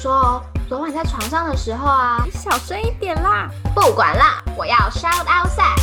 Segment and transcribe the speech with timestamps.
[0.00, 3.50] 说哦，昨晚在床上的时候啊，你小声一点啦！
[3.74, 5.76] 不管啦，我要 shout out sex。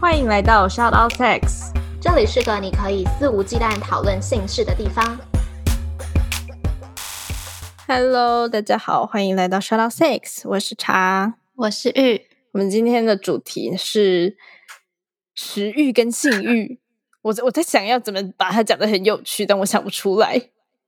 [0.00, 5.16] 欢迎来到 Shout Out Sex，这里是个你可以肆无忌惮讨论性事的地方。
[7.86, 11.34] Hello，大家好，欢迎来到 Shout Out Sex，我是茶。
[11.54, 14.36] 我是玉，我们今天的主题是
[15.36, 16.80] 食欲跟性欲。
[17.26, 20.40] 我在我在想要怎么把它讲的很有趣，但我想不出来。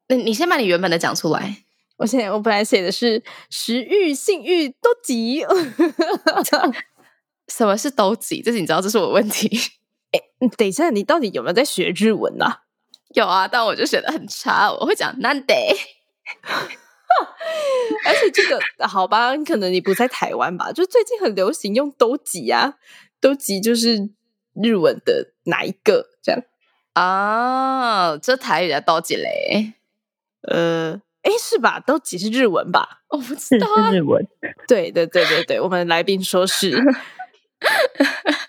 [0.07, 1.65] 那你先把你原本的讲出来。
[1.97, 3.21] 我现在我本来写的是
[3.51, 5.45] 食欲、性欲都急。
[7.53, 8.41] 什么是都急？
[8.41, 9.49] 这是你知道，这是我的问题。
[10.13, 10.21] 哎
[10.57, 12.63] 等一下，你到底有没有在学日文啊？
[13.15, 15.55] 有啊，但我就学的很差，我会讲难得。
[18.07, 20.71] 而且这个好吧，可能你不在台湾吧？
[20.71, 22.75] 就最近很流行用都急啊，
[23.21, 24.11] 都急就是
[24.55, 26.41] 日文的哪一个这样
[26.95, 28.17] 啊？
[28.17, 29.75] 这台语的都几嘞？
[30.43, 31.81] 呃，哎，是吧？
[31.81, 33.03] 都几是日文吧？
[33.11, 34.27] 我不知道，是日文。
[34.67, 36.81] 对对对对对，我们来宾说是。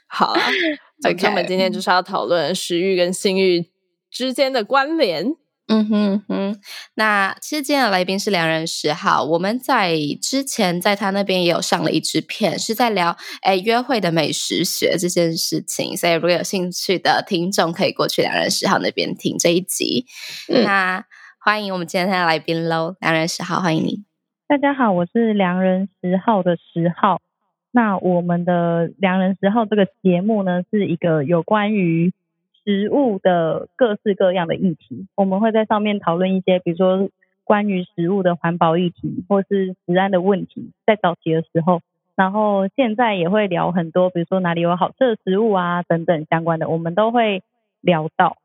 [0.08, 0.42] 好啊，
[1.02, 3.70] 所以我们今天就是要讨论食欲跟性欲
[4.12, 5.36] 之间的关联。
[5.72, 6.60] 嗯哼哼，
[6.96, 20.08] 那其实今天的来宾是良人十号，我们在之前在他那边也有上了一支片，是在聊哎约会的美食学这件事情，所以如果有兴趣的听众可以过去良人十号那边听这一集。
[20.52, 21.06] 嗯、那
[21.40, 24.04] 欢迎我们今天的来宾喽，良人十号，欢迎你。
[24.48, 27.22] 大家好，我是良人十号的十号。
[27.72, 32.12] 那我们的良人十号这个节目呢，是一个有关于
[32.64, 37.10] 食物的各式各样的议题，我们会在上面讨论一些，比如说
[37.44, 41.82] 关于食物的环保议题，或是食安的问题，在早期的时候，
[42.16, 47.44] 然后现在也会聊很多，比如说哪里有好吃的食物啊等等相关的，我们都会
[47.82, 48.38] 聊到。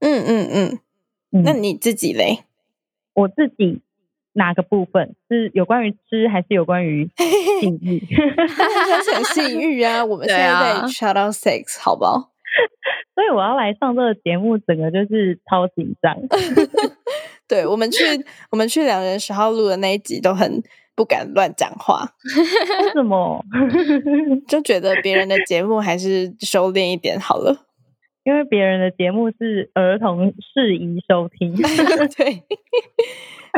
[0.00, 0.78] 嗯嗯嗯，
[1.32, 2.44] 嗯那你自己嘞？
[3.14, 3.80] 我自己。
[4.34, 7.10] 哪个部分是有关于吃，还是有关于
[7.60, 7.98] 性欲？
[9.10, 10.04] 讲性欲啊！
[10.04, 12.30] 我们现在在 shout out sex，好不好？
[13.14, 16.16] 所以我要来上这个节目，整个就是超紧张。
[17.48, 18.04] 对我们去
[18.50, 20.62] 我们去两人十号录的那一集，都很
[20.94, 22.14] 不敢乱讲话。
[22.82, 23.44] 为什么？
[24.46, 27.64] 就觉得别人的节目还是收敛一点好了。
[28.24, 31.54] 因为别人的节目是儿童适宜收听。
[32.16, 32.42] 对。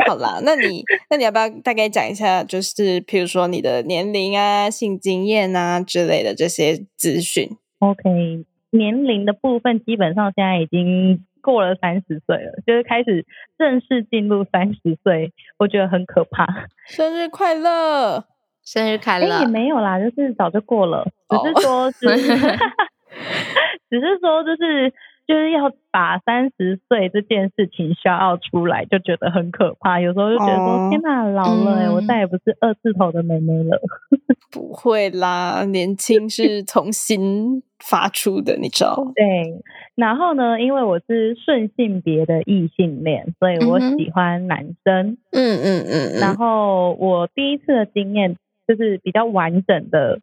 [0.07, 7.49] 好啦，那你那你要不要大概讲一下，就是譬如说你的年龄啊、性经验啊之类的这些资讯
[7.79, 13.25] ？OK，年龄的部分基本上现在已经过了三十岁了，就是开始
[13.57, 16.47] 正式进入三十岁，我觉得很可怕。
[16.87, 18.25] 生日快乐，
[18.63, 19.41] 生日快乐！
[19.41, 22.27] 也没有啦，就是早就过了，只是说，只是
[23.89, 24.93] 只是说，就是。
[25.27, 30.01] 就是要把三十岁这件事情消耗出来，就觉得很可怕。
[30.01, 33.79] 有时候就觉得说：“哦、天哪，老了哎、欸，嗯、我再也不是二字头的妹妹了。
[34.51, 39.11] ”不会啦，年轻是从心发出的，你知道？
[39.15, 39.61] 对。
[39.95, 45.17] 然后呢，因为我是顺性别的异性恋，所以我喜欢男生。
[45.31, 46.19] 嗯嗯嗯。
[46.19, 48.37] 然后我第一次的经验
[48.67, 50.19] 就是比较完整的，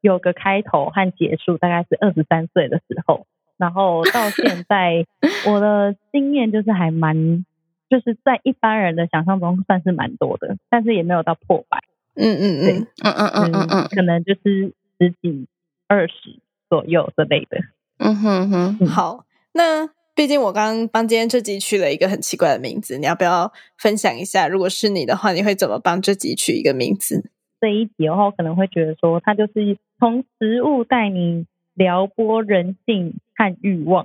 [0.00, 3.26] 有个开头和结束，大概是二十三岁的时候。
[3.56, 5.04] 然后到现在，
[5.50, 7.44] 我的经验就是还蛮，
[7.90, 11.82] 就是在一般人的想象中算是蛮多的，但是也没有到破百。
[12.14, 15.46] 嗯嗯嗯嗯嗯嗯嗯嗯，可能就是十几、
[15.88, 17.58] 二十左右之类的。
[17.98, 19.24] 嗯哼哼，好。
[19.52, 24.46] 那毕竟我刚刚帮今天这集取了一个很奇怪的名字，你要不要分享一下？
[24.48, 27.30] 如果是你的话，你会怎么帮这集取一个名字？
[27.60, 33.14] 这一集的话，我可能会觉得说，它就是从食物带你撩拨人性。
[33.40, 34.04] 和欲望，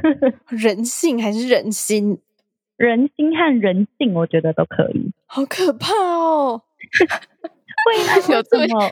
[0.52, 2.18] 人性还是人心？
[2.76, 5.10] 人心和人性，我觉得都可以。
[5.24, 6.60] 好可怕哦！
[8.28, 8.90] 会有这么？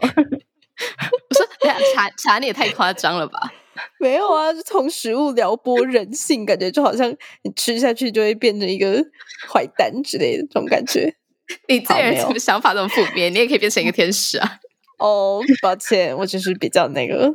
[1.34, 3.52] 我说查查你也太夸张了吧？
[3.98, 7.10] 没有啊，就从食物撩拨人性，感觉就好像
[7.42, 9.04] 你吃下去就会变成一个
[9.52, 11.16] 坏蛋之类的这种感觉。
[11.68, 13.32] 你这人怎么想法这么负面？
[13.34, 14.58] 你也可以变成一个天使啊！
[14.98, 17.30] 哦，抱歉，我只是比较那个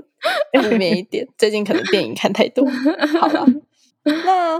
[0.63, 1.27] 负面一点。
[1.37, 2.65] 最近可能电影看太多。
[3.19, 3.45] 好了，
[4.03, 4.57] 那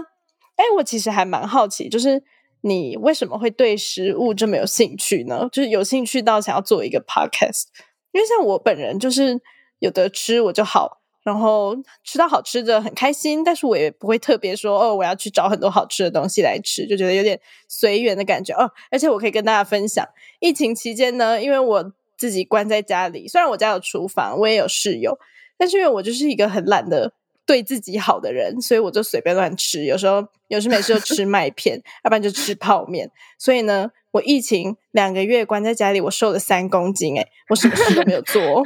[0.56, 2.22] 哎，我其实还蛮好奇，就是
[2.60, 5.48] 你为什么会对食物这么有兴趣呢？
[5.50, 7.64] 就是有兴趣到想要做一个 podcast？
[8.12, 9.40] 因为像我本人就是
[9.78, 18.70] 有的吃我就好，然后吃到好吃的很开心，但是我也不会特别说哦，我要去找很多好吃的东西来吃，就觉得有点随缘的感觉哦。
[18.90, 20.06] 而且我可以跟大家分享，
[20.40, 25.18] 疫情期间呢，因为我自己关在家里，虽然我家有厨房，我也有室友，
[25.56, 27.12] 但是因为我就是一个很懒的
[27.46, 33.10] 对自己好的人，所以我就随便乱吃，有时候有时没事就吃麦片，要不然就吃泡面。
[33.38, 38.62] 所以呢，我疫情两个月关在家里，我瘦了三公斤，哎，我什么事都没有做。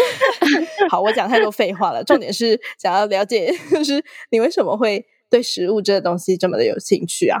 [0.90, 7.40] 好，我讲太多废话了，重点是想要了解，就是你为什么会对食物这个东西这么的有兴趣啊？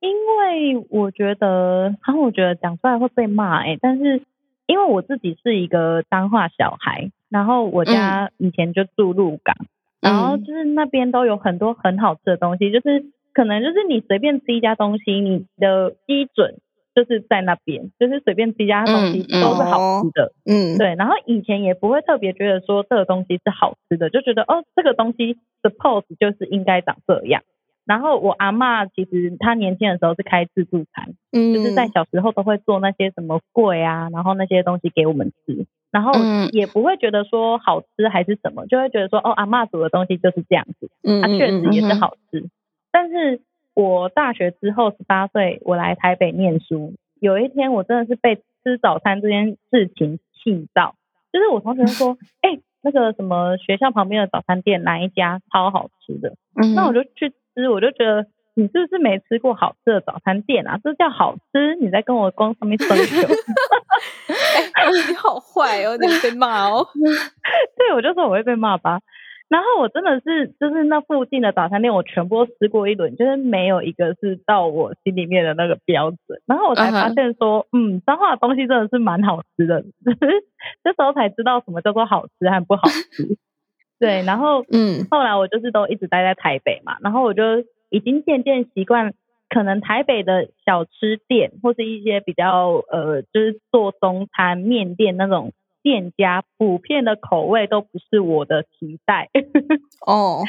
[0.00, 4.22] 因为我觉得，然后我觉得讲出来会被骂，哎，但是
[4.66, 9.54] 因为我自己是一个脏话小孩，然后我家以前就住鹿港，
[10.00, 16.56] 然后就是那边都有很多很好吃的东西，就是可能就是你随便吃一家东西，你的基准。
[16.94, 20.94] 就是在那边，就是随便吃一家东西都是好吃的，嗯，对。
[20.96, 27.44] 然后以前也不会特别觉得说这个东西是好吃的，就觉得哦，这个东西 suppose 就是应该长这样。
[27.86, 36.12] 然后我阿妈其实她年轻的时候是开自助餐，嗯，就是在小时候都会做那些什么柜啊，然后那些东西给我们吃，然后
[36.52, 42.44] 也不会觉得说好吃还是什么，就会觉得说哦，阿妈煮的东西就是这样子，嗯，它确实也是好吃，
[42.92, 43.40] 但是。
[43.74, 46.92] 我大学之后十八岁，我来台北念书。
[47.18, 50.94] 有一天，我真的是被吃早餐这件事情气到。
[51.32, 56.34] 就是我同学说： “哎，那个什么学校旁边的早餐店哪一家超好吃的？”
[56.76, 60.78] 那我就去吃，我就觉得你是不是没吃过好吃的早餐店啊？
[60.84, 61.74] 这叫好吃？
[61.76, 63.26] 你在跟我光上面吹牛？
[65.08, 66.86] 你好坏哦，你被骂哦。
[67.74, 69.00] 对，我就说我会被骂吧。
[69.52, 76.40] 然后我真的是，就是那附近的早餐店，我全部都吃过一轮，就是没有一个是到我心里面的那个标准。
[76.46, 79.84] 然后我才发现说，嗯，彰化的东西真的是蛮好吃的。
[80.82, 83.36] 这时候才知道什么叫做好吃和不好吃。
[84.00, 87.42] 对，然后嗯，后来我就是都一直待在台北嘛，然后我就
[87.90, 89.12] 已经渐渐习惯，
[89.50, 95.52] 可能台北的小吃店或是一些比较呃，就是做中餐面店那种。
[95.82, 99.28] 店家普遍的口味都不是我的期待。
[100.06, 100.42] 哦，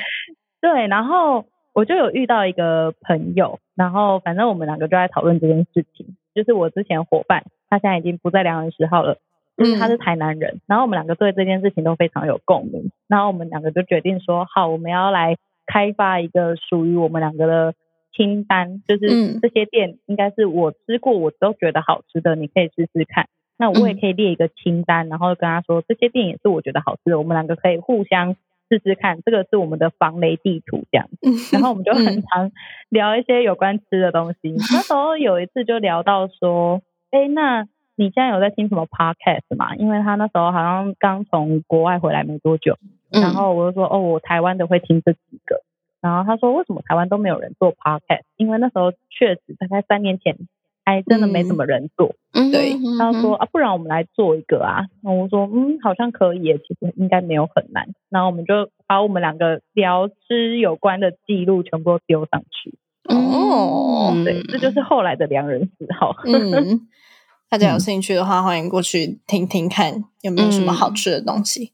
[0.62, 9.18] 对，然后我就有遇到一个朋友，然后反正我们两个就在讨论这件事情，就是我之前伙伴，他现在已经不在良人十号了，
[9.58, 17.74] 就是他是台南人，然后我们两个对这件事情都非常有共鸣，然后我们两个就决定说，好，我们要来开发一个属于我们两个的
[18.16, 23.28] 清单，就是这些店应该是我吃过我都觉得好吃的，你可以试试看。
[23.58, 28.36] 那我也可以列一个清单，然后跟他说这些店也是我觉得好吃的，我们两个可以互相
[28.70, 29.22] 试试看。
[29.24, 32.52] 这个是我们的防雷地图这样子，然后我们就很常
[32.90, 34.52] 聊一些有关吃的东西。
[34.52, 39.76] 那时候有一次就聊到说，哎，那你现在有在听什么 podcast 吗？
[39.76, 42.78] 因为他那时候好像刚从国外回来没多久，
[43.12, 45.62] 然后我就说，哦，我台湾的会听这几个。
[46.02, 48.24] 然后他说，为什么台湾都没有人做 podcast？
[48.36, 50.36] 因为那时候确实大概三年前。
[50.86, 52.74] 还真的没什么人做，对。
[53.00, 54.86] 他说啊，不然我们来做一个啊。
[55.02, 57.88] 那我说，嗯，好像可以，其实应该没有很难。
[58.10, 62.78] 然后我们就把我们两个聊吃有关的记录全部都丢上去。
[63.10, 66.16] 哦，对，这就是后来的良人四号。
[66.26, 66.88] 嗯，
[67.50, 71.72] 大家有兴趣的话，欢迎过去听听看有没有什么好吃的东西。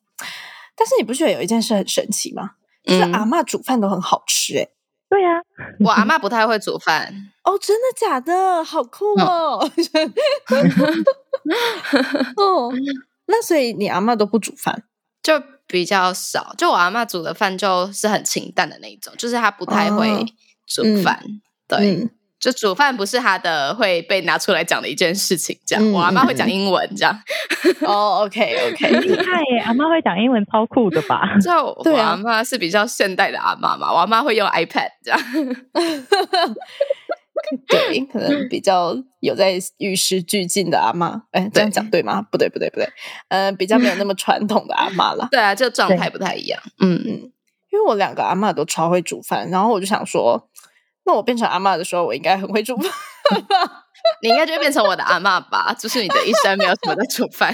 [0.75, 2.51] 但是你不觉得有一件事很神奇吗？
[2.83, 4.67] 就是阿妈煮饭都很好吃，哎。
[5.09, 5.41] 对呀，
[5.83, 8.63] 我阿妈不太会煮饭哦，真的假的？
[8.63, 9.59] 好酷哦！
[12.37, 12.71] 哦，
[13.25, 14.83] 那所以你阿妈都不煮饭，
[15.23, 16.53] 就比较少。
[16.57, 20.25] 就我阿妈煮的饭就是很清淡的那种，就是她不太会
[20.67, 21.19] 煮饭。
[21.67, 22.09] 对。
[22.39, 25.91] 就煮饭不是他的会被拿出来讲的一件事情，这样。
[25.91, 27.13] 我阿妈会讲英文，这样。
[27.81, 28.41] 哦，OK
[28.71, 29.59] OK， 厉害耶！
[29.65, 31.21] 阿妈会讲英文，超酷的吧？
[31.43, 35.19] 就我阿妈是比较现代的阿妈嘛，我阿妈会用 iPad 这样。
[37.67, 41.23] 对，可能比较有在与时俱进的阿妈。
[41.31, 42.21] 哎，这样讲对吗？
[42.31, 42.87] 不对，不对，不对。
[43.27, 45.27] 嗯，比较没有那么传统的阿妈了。
[45.29, 46.61] 对啊，就状态不太一样。
[46.79, 47.09] 嗯嗯，
[47.71, 50.47] 因为我两个阿妈都超会煮饭，然后我就想说。
[51.09, 52.91] 那我变成阿妈的时候，我应该很会煮饭。
[54.21, 55.73] 你应该就会变成我的阿妈吧？
[55.73, 57.51] 就是你的一生没有什么在煮饭。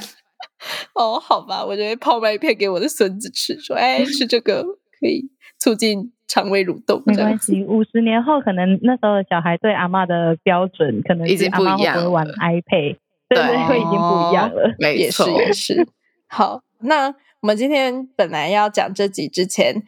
[0.93, 4.61] 哦，好吧，我就会泡麦片给我的孙子吃，说：“哎，吃这个
[4.99, 12.09] 可以促进肠胃蠕动。”没关系，五十年后可能那时候小孩对阿妈的标准可能已经不一样了。
[12.09, 12.97] 玩 iPad，
[13.29, 14.75] 对对，会已经不一样了。
[14.93, 15.87] 也是也是。
[16.27, 17.07] 好，那
[17.39, 19.81] 我们今天本来要讲这集之前。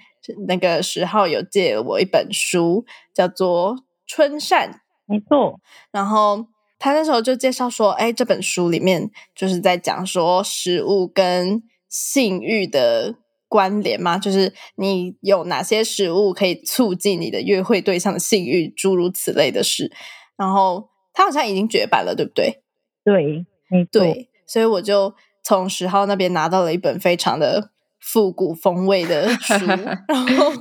[0.47, 4.71] 那个十号有借了我一本书，叫做《春扇》，
[5.05, 5.59] 没错。
[5.91, 6.47] 然后
[6.79, 13.15] 他那时候就介绍说，哎，这本书里面就是在讲说食物跟性欲的
[13.47, 19.91] 关联嘛，就是你有哪些食物可以促进你的约会对象的性欲，诸如此类的事。
[20.35, 22.61] 然后他好像已经绝版了，对不对？
[23.03, 23.45] 对，
[23.91, 24.29] 对。
[24.45, 27.71] 所以我就从十号那边拿到了一本非常的。
[28.09, 29.53] 复古风味的书，
[30.07, 30.53] 然后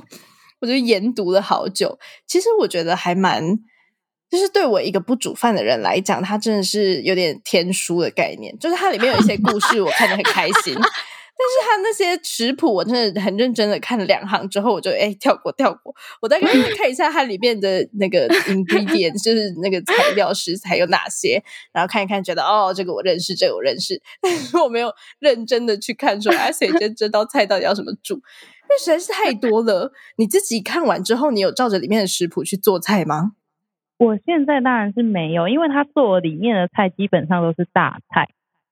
[0.59, 1.97] 我就研读了好久。
[2.27, 3.41] 其实我觉得还蛮，
[4.29, 8.53] 就是对我一个不煮饭的人来讲，它真的是有点天书的概念。
[8.59, 10.75] 就是它里面有一些故事，我看得很开心。
[11.39, 15.95] 但是他那些食谱，我真的很认真的看了两行之后，我就哎跳过跳过。
[16.19, 24.01] 我大概 看一下它里面的那个 ingredient，就是那个材料食材有哪些，然后看一看，觉得哦，这个我认识，这个我认识。
[24.19, 28.15] 但是我没有认真的去看说，哎，谁这这道菜到底要怎么煮？
[28.15, 29.91] 因为实在是太多了。
[30.15, 33.33] 你自己看完之后，你有照着里面的食谱去做菜吗？
[33.99, 38.27] 我现在当然是没有，因为他做里面的菜基本上都是大菜，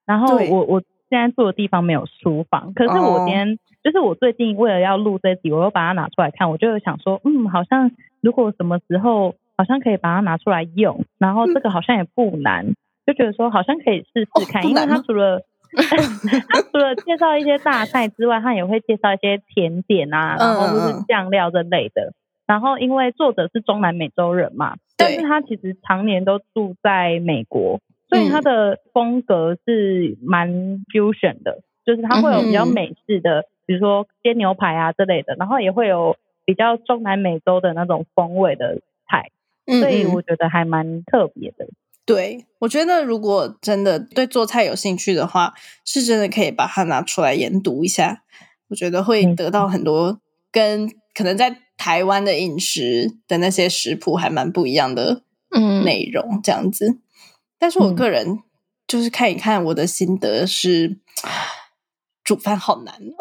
[0.08, 0.82] 然后我我。
[1.10, 12.74] 现在住的地方没有书房，可是我今天就是我最近为了要录这集，我又把它拿出来看，我就想说，嗯，好像如果什么时候好像可以把它拿出来用，然后这个好像也不难，
[13.06, 15.42] 就觉得说好像可以试试看，因为它除了
[15.76, 22.14] 它除了介绍一些大菜之外，它也会介绍一些甜点啊，然后就是酱料这类的。
[22.48, 27.80] 然后因为作者是中南美洲人嘛，但是他其实常年都住在美国。
[28.16, 30.50] 所以它的风格是蛮
[30.94, 39.32] fusion 的，就是它会有比较美式的，比如说煎牛排啊之类的，然后也会有比较中南美洲的那种风味的菜，
[39.80, 41.68] 所以我觉得还蛮特别的。
[42.06, 45.54] 对，我觉得如果真的对做菜有兴趣的话，
[45.84, 48.22] 是真的可以把它拿出来研读一下，
[48.70, 50.20] 我觉得会得到很多
[50.52, 55.24] 跟可能在台湾的饮食的那些食谱还蛮不一样的
[55.84, 57.00] 内容，这样子。
[57.66, 58.44] 但是我个人
[58.86, 61.00] 就是看一看我的心得是，
[62.24, 62.94] 煮饭好难。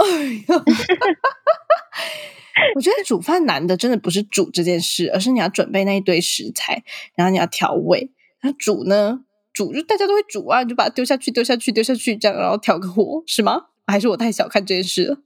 [2.77, 6.85] 我觉得煮饭难的真的不是煮这件事，而是你要准备那一堆食材，
[7.17, 8.11] 然后你要调味。
[8.43, 9.25] 那煮呢？
[9.55, 13.69] 煮就大家都会煮啊，你就把它丢下去，丢下去，丢下去，这样然后调个火，是吗？
[13.87, 15.17] 还是我太小看这件事了？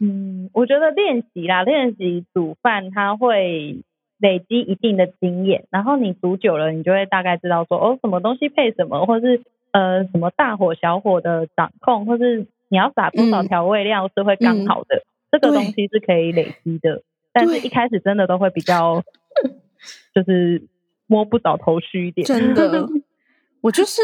[0.00, 3.84] 嗯，我觉得练习啦，练习煮饭，它会。
[4.24, 17.02] 累积一定的经验，然后你煮久了，你就会大概知道说哦，什么东西配什么，或是呃什么大火小火的掌控，或是你要撒多少调味料是会刚好的，这个东西是可以累积的。
[17.34, 19.02] 但是一开始真的都会比较，
[20.14, 20.62] 就是
[21.06, 22.24] 摸不着头绪一点。
[22.26, 22.88] 真的，
[23.60, 24.00] 我就是。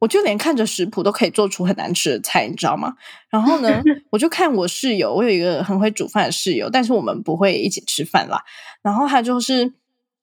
[0.00, 2.94] 我就连看着食谱都可以做出很难吃的菜，你知道吗？
[3.30, 8.44] 然后呢， 我就看我室友，我有一个很会煮饭的室友，但是我们不会一起吃饭啦。
[8.80, 9.72] 然后他就是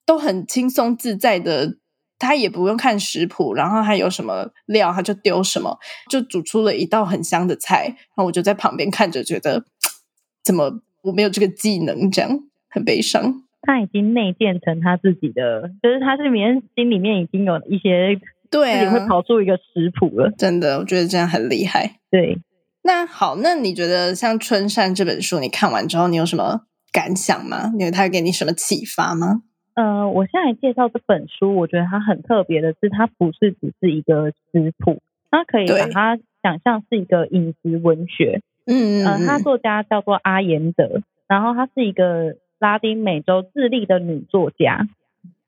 [0.05, 1.75] 都很轻松自在的，
[2.17, 5.77] 他也不用看食谱，然后他有什么料他就丢什么，
[6.09, 7.87] 就煮出了一道很香的菜。
[7.87, 9.65] 然后我就在旁边看着，觉得
[10.41, 12.39] 怎么我没有这个技能，这样
[12.69, 13.43] 很悲伤。
[13.61, 18.21] 他已经内建成他自己的，就是他这边心里面已经有一些。
[18.49, 21.99] 对，你会跑出一个食谱了，真的，我觉得这样很厉害。
[22.09, 22.37] 对，
[22.83, 26.61] 那好，那你觉得像《春山》这本书，你看完之后，你有什么
[26.91, 27.71] 感想吗？
[27.77, 29.41] 因为它给你什么启发吗？
[29.73, 38.41] 呃，我现在介绍这本书，我觉得它很特别的是，它不是只是一个食谱，它可以把它想象是一个饮食文学。
[38.65, 39.25] 嗯嗯嗯。
[39.25, 44.87] 它作家叫做阿延德，然后她是一个拉丁美洲智利的女作家。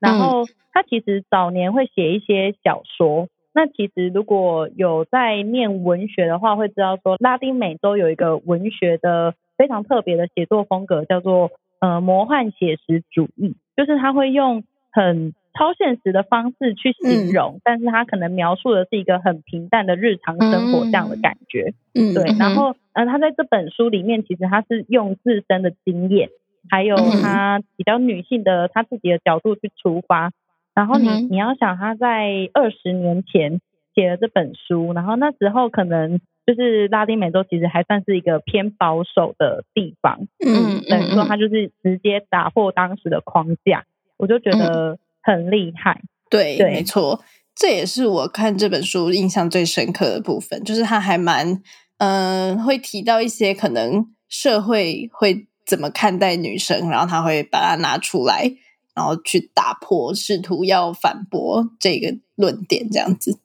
[0.00, 3.28] 然后他其实早年会写一些小说。
[3.54, 11.50] 那其实如果有在念文学的话，会知道说拉丁美洲有一个文学的非常特别的写作风格，叫做
[11.80, 13.56] 呃魔幻写实主义。
[13.76, 14.62] 就是他会用
[14.92, 21.74] 很超现实的方式去形容，但是他可能描述的是一个很平淡的日常生活这样的感觉。
[21.94, 22.24] 嗯，对。
[22.38, 26.28] 然后呃，他在这本书里面，其实他是用自身的经验。
[26.68, 30.32] 还有他比较女性的他自己的角度去出发，
[30.74, 33.60] 然后你你要想他在二十年前
[33.94, 43.84] 写了这本书，然后那时候可能就是拉丁美洲其实还算是一个偏保守的地方，嗯，等于说他就是直接打破当时的框架，
[44.16, 46.00] 我就觉得很厉害。
[46.30, 47.24] 对，没错，
[47.56, 51.60] 这也是我看这本书印象最深刻的部分，就是他还蛮
[51.98, 55.47] 嗯会提到一些可能社会会。
[55.68, 56.88] 怎么看待女生？
[56.88, 58.50] 然后他会把它拿出来，
[58.94, 63.38] 然后去打破，试图要反驳这个论点，这样子。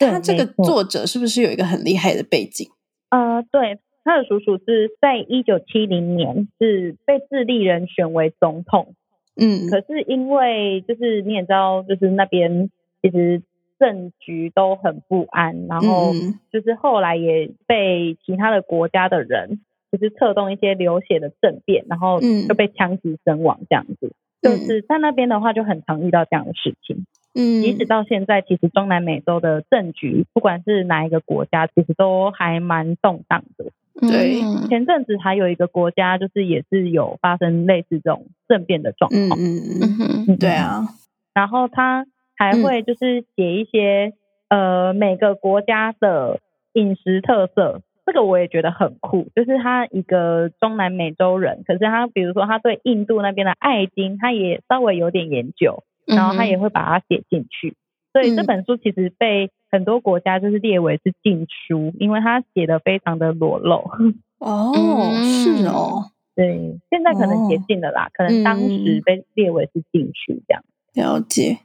[0.00, 2.68] 但他这个作者是不是有一个很厉害的背景？
[3.10, 8.94] 呃，对，他的叔叔是在一九七零年是被智利人选为总统。
[9.36, 12.70] 嗯，可是因为就是你也知道，就是那边
[13.00, 13.40] 其实
[13.78, 16.12] 政局都很不安，然后
[16.52, 19.60] 就是后来也被其他的国家的人。
[19.90, 24.12] 就是策动一些流血的政变，然后就被枪击身亡这样子。
[24.40, 27.06] 就是在那边的话，就很常遇到这样的事情。
[27.34, 33.66] 嗯，即使到现在，其实中南美洲的政局，不管是哪一个国家，其实都还蛮动荡的。
[34.00, 39.36] 对嗯前阵子还有一个国家，就是也是有发生类似这种政变的状况。
[39.40, 40.86] 嗯嗯嗯对，啊，
[41.34, 44.12] 然后他还会就是写一些、
[44.48, 46.38] 呃每个国家的
[46.74, 49.28] 饮食特色，这个我也觉得很酷。
[49.36, 57.76] 就是他一个中南美洲人，可是他比如说他对印度那边的爱丁，他也稍微有点研究，然后他也会把它写进去。
[58.14, 63.90] 所以这嗯本书其实被很多国家就是列为是禁书，因为他写的非常的裸露。
[64.38, 70.64] 哦，嗯是哦，对，现在可能解哦禁了啦，可能当时嗯被列为是禁书这样。
[70.94, 71.58] 了解。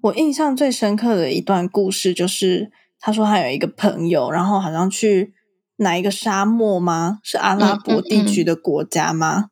[0.00, 2.70] 我印象最深刻的一段故事就是，
[3.00, 5.34] 他说他有一个朋友，然后好像去
[5.78, 7.18] 哪一个沙漠吗？
[7.24, 9.46] 是阿拉伯地区的国家吗？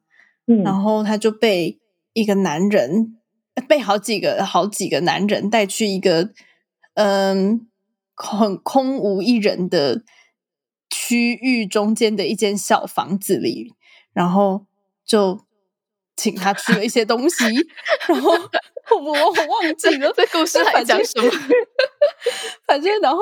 [0.47, 1.80] 嗯，然后他就被
[2.12, 3.16] 一个男人，
[3.68, 6.30] 被好几个好几个男人带去一个
[6.95, 7.66] 嗯
[8.14, 10.02] 很空无一人的
[10.88, 13.75] 区域中间的一间小房子里，
[14.12, 14.66] 然后
[15.04, 15.45] 就
[16.16, 17.45] 请他吃了一些东西，
[18.09, 18.30] 然后
[18.90, 21.30] 我我我忘记了这故事还讲什么？
[22.67, 23.19] 反正然后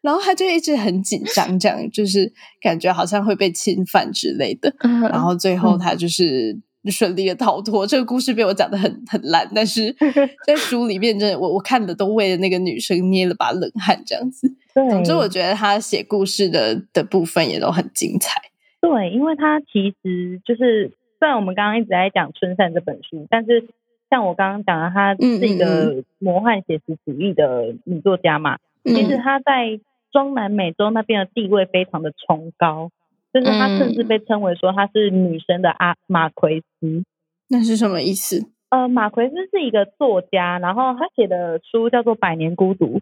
[0.00, 4.74] 然后他就一直很紧张，这样就是感觉好像会被侵犯之类的。
[5.10, 6.58] 然后最后他就是
[6.90, 7.86] 顺利的逃脱。
[7.86, 9.94] 这个故事被我讲的很很烂，但是
[10.46, 14.54] 在书里面真的我我看的都为了那个女生捏了把冷汗，这样子。
[14.74, 18.40] 总之，我觉得他写故事的的部分也都很精彩。
[18.80, 23.66] 对，因为他其实就是虽然我们刚刚一直在讲《春山》这本书，但是
[24.10, 29.80] 像我刚刚讲的，他嗯是一个魔幻写实主义的女作家嘛，其实嗯他在
[30.12, 32.90] 中南美洲那边的地位非常的崇高，
[33.32, 37.04] 就是他甚至被称为说他是女神的阿马奎斯。
[37.48, 38.48] 那是什么意思？
[38.70, 42.98] 呃，马奎斯是一个作家，然后他写的书叫做《百年孤独》，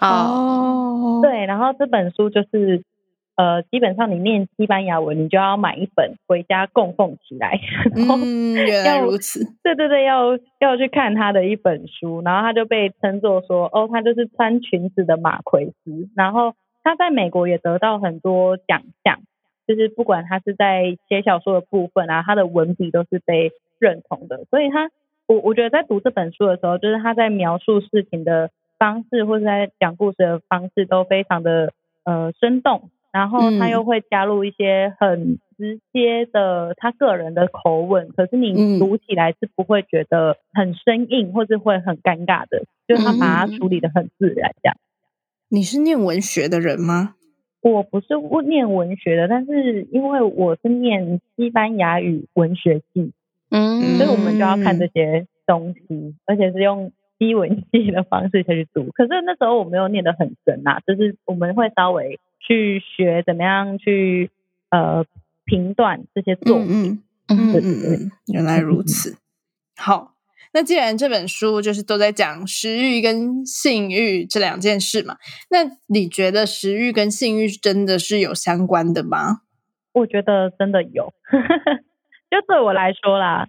[0.00, 2.84] 哦，哦，对，然后这本书就是
[3.38, 7.60] 呃，基本上你念西班牙文，你就要买一本回家供奉起来，
[7.94, 9.44] 然后嗯，原来要如此。
[9.62, 19.20] 对对对，要要去看他的一本书，然后他就被称作说，哦，他就是穿裙子的马奎斯，然后他在美国也得到很多奖项，
[19.68, 24.90] 就是不管他是在写小说的部分啊，他的文笔都是被认同的，所以他
[25.28, 44.76] 我我觉得在读这本书的时候，就是他在描述事情的方式或者在讲故事的方式都非常的呃生动，然后他嗯又会加入一些很直接的他个人的口吻，可是嗯你读起来是不会觉得很生硬或是会很尴尬的，就是他把它嗯处理的很自然这样。
[45.48, 47.14] 你是念文学的人吗？
[47.60, 48.08] 我不是
[48.46, 53.12] 念文学的，但是因为我是念西班牙语文学系，
[53.50, 58.92] 嗯所以我们就要看这些东西，而且是用西文系的方式下去读。
[58.92, 64.30] 可是那时候我没有念得很深啊，就是我们会稍微去学怎么样去
[64.70, 65.04] 呃
[65.44, 66.66] 评断这些作品。
[66.66, 69.18] 嗯嗯嗯嗯嗯，原来如此。
[69.76, 70.14] 好，
[70.54, 75.18] 那既然这本书就是都在讲食欲跟性欲这两件事嘛，
[75.50, 79.42] 那你觉得食欲跟性欲真的是有相关的吗？
[79.92, 81.12] 我觉得真的有，
[82.30, 83.46] 就对我来说啦，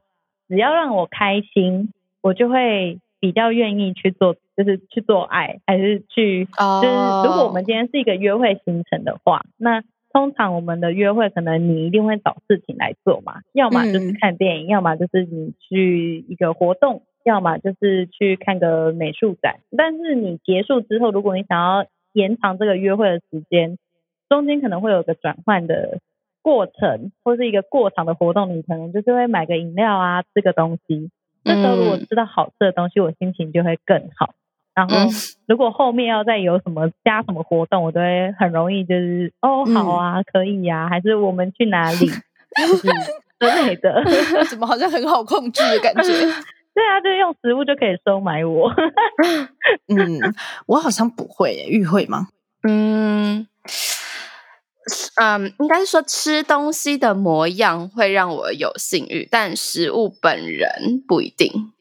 [0.50, 6.94] 只要让我开心，我就会比较愿意去做，就是去做爱，还是去哦就是
[7.24, 19.62] 如果我们今天是一个约会行程的话，那通常我们的约会可能你一定会找事情来做嘛，要么就是嗯看电影，要么就是你去一个活动，要么就是去看个美术展。
[19.78, 23.78] 但是你结束之后，如果你想要延长这个约会的时间，
[24.28, 26.00] 中间可能会有个转换的
[26.42, 31.12] 过程，或是一个过场的活动，你可能就是会买个饮料啊，吃个东西。
[31.46, 34.34] 那时候如果嗯吃到好吃的东西，我心情就会更好。
[34.80, 35.10] 然后嗯
[35.48, 42.08] 如果后面要再有什么加什么活动，我都会很容易就是哦好啊，可以呀、还是我们去哪里
[42.56, 42.88] 就是
[43.40, 44.04] 之类的。
[44.50, 46.12] 怎么好像很好控制的感觉？
[46.74, 48.72] 对啊，就是用食物就可以收买我。
[49.88, 50.20] 嗯，
[50.68, 52.28] 我好像不会耶，玉会吗？
[52.64, 53.48] 嗯
[55.22, 61.74] 嗯，应该是说吃东西的模样会让我有性欲，但食物本人不一定。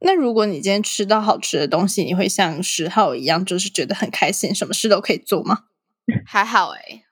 [0.00, 5.64] 那如果你今天吃到好吃的东西，你会像十号一样，就是觉得很开心，什么事都可以做吗？
[6.24, 7.02] 还好哎、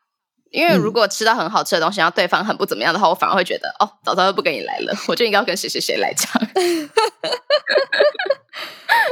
[0.50, 6.30] 因为如果吃到很好吃的东西，然后对方很不怎么样的话，我反而会觉得哦，早知道就不跟你来了，我就应该要跟谁谁谁来讲。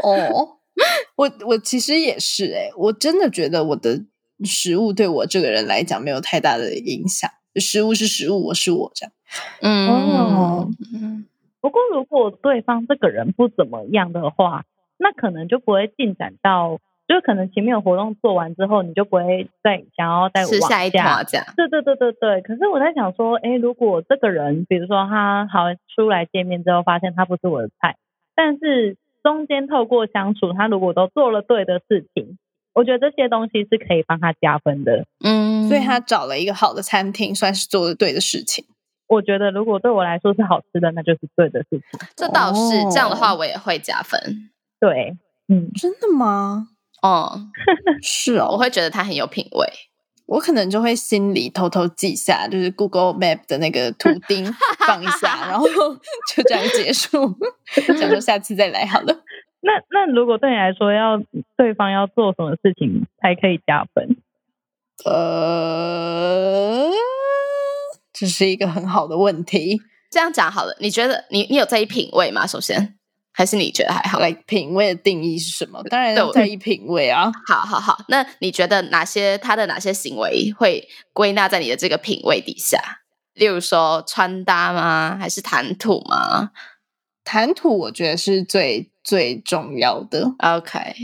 [0.03, 0.59] 哦，
[1.17, 4.03] 我我其实也是诶、我真的觉得我的
[4.45, 9.13] 食物对我这个人来讲没有太大的影响，食物是食物，我是我这样。
[9.61, 11.27] 嗯哦嗯
[11.65, 14.65] 不过如果对方这个人不怎么样的话，
[14.99, 21.47] 那可能就不会进展到就是可能前面有活动做完之后，你就不会再想要再往是下一团这样。
[21.57, 22.43] 对对对对对。
[22.43, 25.61] 可是我在想说，哎，如果这个人，比如说他好
[25.97, 27.97] 出来见面之后，发现他不是我的菜，
[28.37, 32.37] 但是中间透过相处，他如果都做了对的事情，
[32.75, 35.07] 我觉得这些东西是可以帮他加分的。
[35.25, 38.67] 嗯，所以他找了一个好的餐厅，算是做的对的事情。
[39.07, 41.81] 我觉得如果对我来说是好吃的，那就是对的事情。
[42.17, 44.51] 这倒是、哦这样的话，我也会加分。
[44.81, 45.17] 对，
[45.49, 46.69] 嗯，真的吗？
[47.03, 47.49] 哦，
[48.03, 49.67] 是哦，我会觉得他很有品味。
[50.27, 54.51] 我可能就会心里偷偷记下，就是 Google Map 的那个图钉
[54.87, 57.37] 放一下， 然后就这样结束，
[57.99, 59.15] 想说下次再来好了。
[59.61, 61.23] 那那如果对你来说要
[61.59, 64.17] 对方要做什么事情才可以加分？
[65.05, 66.91] 呃，
[68.15, 69.79] 这是一个很好的问题。
[70.11, 72.47] 这样讲好了，你觉得你你有在意品味吗？
[72.47, 72.95] 首先，
[73.33, 74.21] 还是你觉得还好？
[74.21, 75.83] 来，品味的定义是什么？
[75.91, 77.33] 当然在意品味啊。
[77.49, 82.79] 好好好，那你觉得哪些他的哪些行为会归纳在你的这个品味底下？
[83.35, 85.19] 例如说穿搭吗？
[85.21, 86.53] 还是谈吐吗
[87.25, 90.95] 谈吐我觉得是最最重要的，？OK，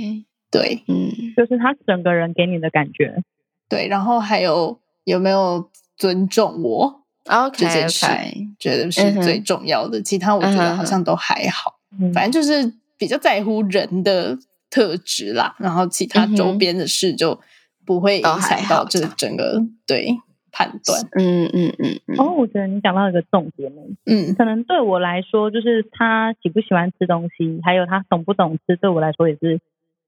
[0.51, 3.25] 对嗯就是他整个人给你的感觉。
[3.69, 3.89] 对。
[3.89, 10.01] 然后还有有没有尊重我，OK 这件事 OK，觉得是最重要的。
[10.03, 11.79] 其他我觉得好像都还好。
[12.01, 14.39] 嗯，反正就是比较在乎人的
[14.71, 17.41] 特质啦，然后其他周边的事就
[17.85, 20.17] 不会影响到这整个对
[20.53, 21.03] 判断。
[21.13, 29.61] 嗯嗯嗯嗯，哦，我觉得你讲到一个重点呢，嗯，可能对我来说，就是他喜不喜欢吃东西，还有他懂不懂吃，对我来说也是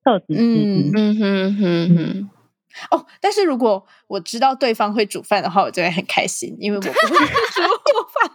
[0.05, 0.91] 特质之一。
[0.95, 2.31] 嗯哼哼哼，
[2.91, 7.63] 哦，但是如果我知道对方会煮饭的话，我就会很开心，因为我不会 煮
[8.13, 8.31] 饭。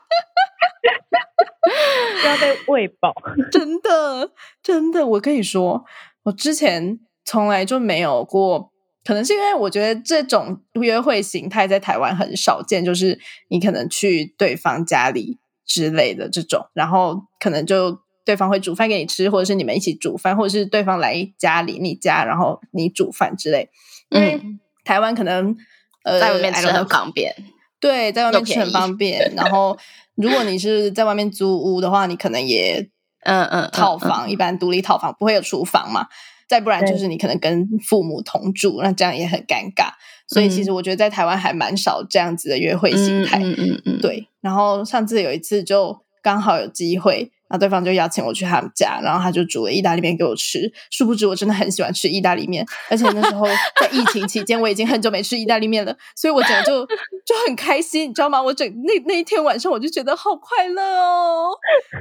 [2.26, 3.14] 要被喂饱。
[3.52, 4.32] 真的，
[4.64, 5.84] 真的，我跟你说，
[6.24, 8.72] 我之前从来就没有过，
[9.04, 13.20] 可能是因为我觉得这种约会形态在台湾很少见，就是
[13.50, 23.70] 你可能去对方家里之类的这种，然后可能就对方会煮饭给你吃，或者是你们一起煮饭，或者是对方来家里你家，然后你煮饭之类。
[24.10, 25.56] 因为嗯，台湾可能
[26.04, 27.34] 呃在外面吃很方便。
[27.80, 29.34] 对，在外面吃很方便。
[29.34, 29.78] 然后，
[30.16, 32.90] 如果你是在外面租屋的话，你可能也
[33.22, 36.08] 嗯嗯，嗯套房，一般独立套房不会有厨房嘛。
[36.50, 39.92] 再不然就是你可能跟父母同住，那这样也很尴尬。
[40.28, 43.40] 所以其实我觉得在台湾还蛮少这样子的约会形态。
[43.40, 50.72] 嗯嗯嗯，对，然后上次有一次就刚好有机会，那对方就邀请我去他们家，然后他就煮了意大利面给我吃。
[50.92, 53.46] 殊不知我真的很喜欢吃意大利面，而且那时候
[53.80, 56.86] 在疫情期间，我已经很久没吃意大利面了，所以我整个就
[57.26, 58.42] 就很开心，你知道吗？
[58.42, 61.52] 我整那那一天晚上我就觉得好快乐哦。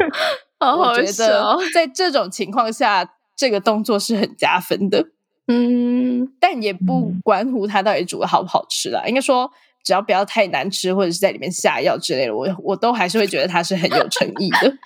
[0.58, 5.06] 好好我觉笑得在这种情况下，这个动作是很加分的，
[5.48, 9.04] 嗯但也不嗯关乎它到底煮的好不好吃啦。
[9.06, 9.50] 应该说，
[9.84, 14.76] 只要不要太难吃，或者是在里面下药之类的，我我都还是会觉得它是很有诚意的。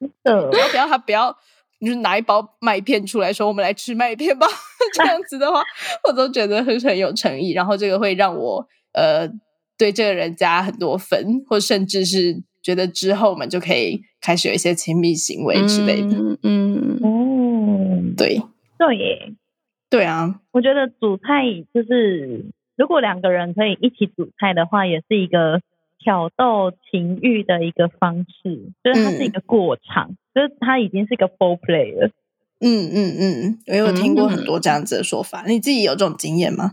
[0.24, 1.30] 的只要不要他不要，
[1.80, 4.46] 就是拿一包麦片出来说我们来吃麦片吧，
[4.94, 5.62] 这样子的话，
[6.08, 7.52] 我都觉得很很有诚意。
[7.52, 9.28] 然后这个会让我呃
[9.78, 16.16] 对这个人加很多分，或甚至是觉得之后我们就可以开始有一些亲密行为之类的。
[16.16, 18.40] 嗯嗯哦，对
[18.78, 19.32] 对耶，
[19.88, 25.60] 对啊，我觉得煮菜就是，如果两个人可以一起煮菜的话，也是一个
[26.02, 32.10] 挑逗情欲的一个方式，就是它是一个过场，就是它已经是一个 full play 了。
[32.60, 35.44] 嗯嗯嗯，我有听过很多这样子的说法。
[35.46, 36.72] 你自己有这种经验吗？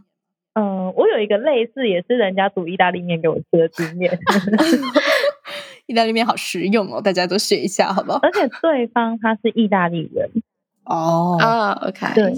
[0.53, 4.17] 嗯、我有一个类似也是人家煮意大利面给我吃的经验，
[5.85, 8.17] 意大利面好实用哦，大家都学一下好不好？
[8.23, 10.31] 而且对方他是意大利人，
[10.83, 12.33] 哦，啊，OK，对，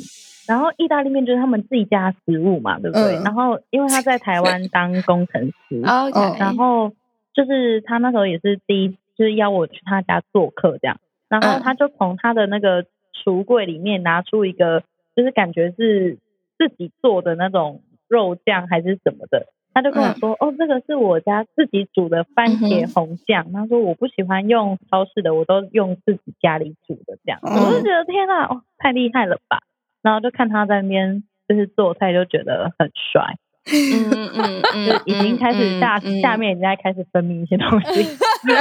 [0.49, 3.17] 然后意大利面就是他们自己家食物嘛，对不对？
[3.17, 3.23] 嗯。
[3.23, 6.91] 然后因为他在台湾当工程师，， OK，然后
[7.33, 10.97] 就是他那时候也是第一，就是邀我去他家做客这样，
[11.29, 11.61] 然后嗯。
[11.61, 12.83] 他就从他的那个
[13.23, 14.81] 橱柜里面拿出一个，
[15.15, 16.17] 就是感觉是
[16.57, 29.59] 自己做的那种肉酱还是什么的，他就跟我说，哦，这个是我家自己煮的番茄红酱，他说我不喜欢用超市的，我都用自己家里煮的这样，嗯我就觉得天呐，哦，太厉害了吧！
[30.01, 33.35] 然后就看他在那边就是做菜，就觉得很帅。
[33.71, 38.53] 嗯嗯嗯嗯，就已经开始下、嗯下，面已经在开始分泌一些东西， 你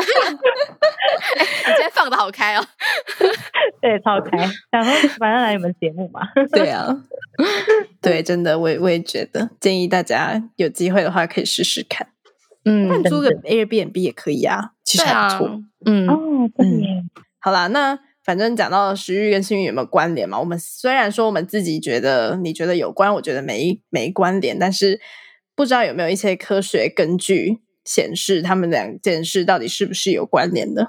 [1.65, 2.65] 今天放的好开哦，
[3.81, 4.37] 对，超开，
[4.71, 6.21] 想说反正来你们节目嘛，
[6.53, 6.95] 对啊，
[8.03, 12.09] 对，真的，我也我也觉得，建议大家有机会的话可以试试看。
[12.65, 17.03] 嗯租个 Airbnb 也可以啊，其实还不错。，嗯哦，对耶，
[17.41, 17.99] 好啦，那
[18.29, 20.39] 反正讲到食欲跟性欲有没有关联嘛？
[20.39, 25.01] 我们虽然说我们自己觉得你觉得有关，我觉得没没关联，但是
[25.57, 30.89] 不知道有没有一些科学根据显示他们两件事到底是不是有关联的？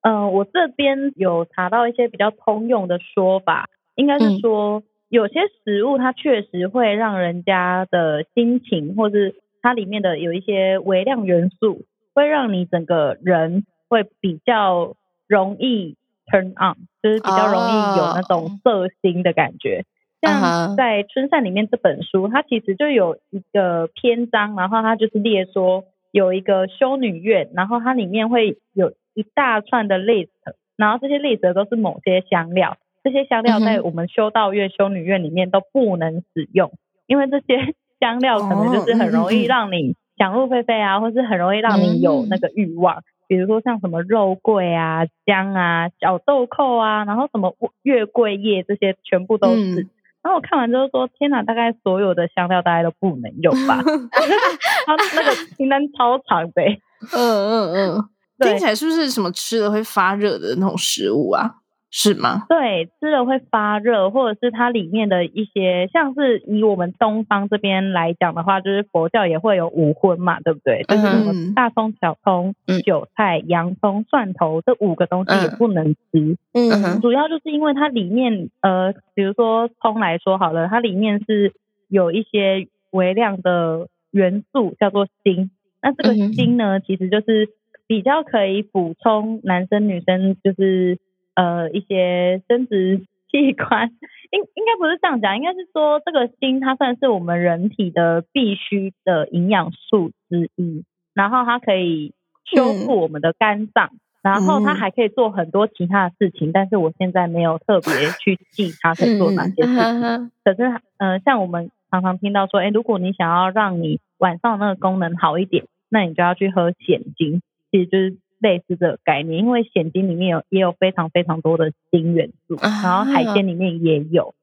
[0.00, 14.96] 嗯，我这边有查到一些比较通用的说法，应该是说有些食物它确实会让人家的心情，或是它里面的有一些微量元素，会让你整个人会比较
[15.26, 15.96] 容易
[16.30, 19.84] turn on，就是比较容易有那种色心的感觉。
[20.20, 28.92] 像在《春扇》里面这本书，它其实就有一个篇章，然后它就是列说有一个修女院，然后它里面会有。
[29.14, 30.28] 一大串的 list，
[30.76, 36.70] 然后这些 list 都是某些香料，这些香料在我们修道院、修女院里面都不能使用，
[37.08, 49.86] 因为这些香料可能就是很容易让你想入非非啊，或是很容易让你有那个欲望，比如说像什么肉桂啊、姜啊、小豆蔻啊，然后什么月桂叶这些全部都是。
[50.20, 53.80] 然后我看完之后说：“天哪，大概所有的香料大概都不能用吧？
[54.84, 56.62] ”他那个清单超长的。
[57.14, 58.08] 嗯嗯嗯。
[58.40, 61.56] 听起来是不是什么吃了会发热的那种食物啊？
[61.90, 62.44] 是吗？
[62.48, 70.82] 对，吃了会发热，或者是它里面的一些，像是以我们东方这边来讲的话，就是佛教也会有五荤嘛，对不对？
[70.82, 76.36] 就是什么大葱、小葱、韭菜、洋葱、蒜头这五个东西也不能吃。
[76.52, 81.54] 嗯，主要就是因为它里面，呃，比如说葱来说好了，它里面是
[81.88, 85.48] 有一些微量的元素叫做锌，
[85.80, 87.48] 那这个锌呢，其实就是。
[87.88, 90.98] 比较可以补充男生女生就是
[91.38, 92.98] 呃一些生殖
[93.30, 93.90] 器官，
[94.32, 100.82] 应应该不是这样讲，应该是说这个锌它算是我们人体的必须的营养素之一，
[101.14, 102.12] 然后它可以
[102.44, 110.30] 修复我们的肝脏，然后它还可以做很多其他的事情，但是我现在没有特别 去记它可以做哪些事情。
[110.42, 117.42] 可是呃，像我们常常听到说，哎，如果你想要让你晚上那个功能好一点，那你就要去喝显精。
[117.70, 124.34] 其实就是类似的概念，因为鲜精里面有也有非常非常多的锌元素，然后海鲜里面也有，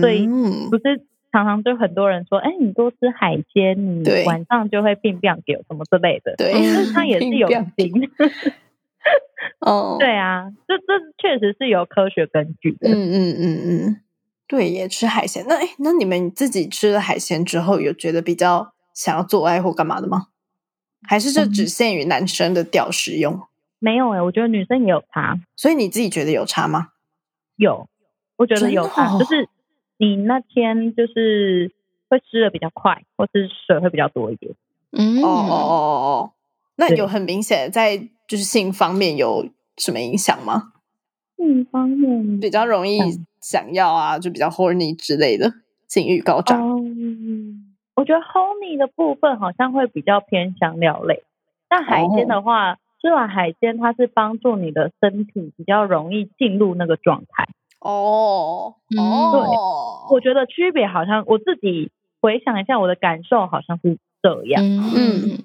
[0.00, 6.52] 所以不是常常就很多人说，哎，你多吃海鲜，你晚上就会病变给什么之类的，对，
[6.92, 7.90] 它也是有锌。
[9.58, 10.84] 哦，对啊，这这
[11.18, 12.88] 确实是有科学根据的。
[12.88, 13.96] 嗯嗯嗯嗯，
[14.46, 15.44] 对，也吃海鲜。
[15.48, 20.28] 那哎，那你们自己吃了海鲜之后，有觉得比较想要做爱或干嘛的吗？
[21.06, 23.40] 还是这只限于男生的屌使用？
[23.78, 25.38] 没有哎，我觉得女生也有差。
[25.56, 26.88] 所以你自己觉得有差吗？
[27.56, 27.88] 有，
[28.36, 29.48] 我觉得有差，就是
[29.98, 31.72] 你那天就是
[32.08, 34.54] 会湿的比较快，或是水会比较多一点。
[34.92, 35.74] 嗯，哦哦哦
[36.06, 36.32] 哦，
[36.76, 40.72] 那有很明显在就是性方面有什么影响吗？
[41.36, 43.00] 性方面比较容易
[43.40, 45.54] 想要啊，就比较 horny 之类的，
[45.88, 46.60] 性欲高涨。
[48.02, 51.22] 我觉得 honey 的部分好像会比较偏香料类，
[51.68, 57.46] 但海鲜的话，吃完海鲜它是帮助你的身体比较容易进入那个状态。
[57.78, 59.30] 哦，哦，
[60.10, 64.64] 对，我觉得区别好像我自己回想一下，我的感受好像是这样。
[64.64, 65.38] 嗯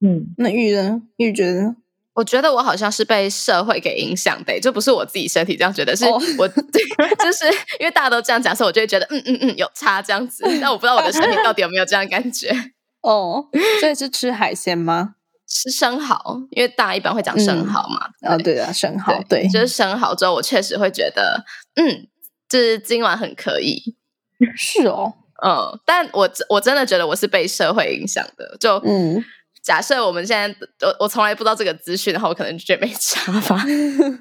[0.00, 1.02] 嗯，那玉呢？
[1.18, 1.76] 玉觉得？
[2.14, 7.46] 我觉得我好像是被社会给影响的，就不是我自己身体这样觉得，是我就是
[7.80, 10.44] 因为大家都这样讲，所以我就会觉得嗯嗯嗯有差这样子。
[10.60, 12.50] 但我不知道我的身体到底有没有这样感觉。
[13.02, 13.48] 哦，
[13.80, 15.14] 所以是吃海鲜吗？
[15.48, 18.08] 吃生蚝，因为大家一般会讲生蚝嘛。
[18.22, 21.44] 啊，对啊，生蚝，对，就是生蚝之后，我确实会觉得
[21.76, 22.06] 嗯，
[22.48, 23.96] 就是今晚很可以。
[24.56, 29.24] 是哦，嗯，但我我真的觉得我是被社会影响的，就嗯。
[29.62, 33.64] 假设我们现在，我我从来不知道这个资讯，然后我可能就觉得没差吧。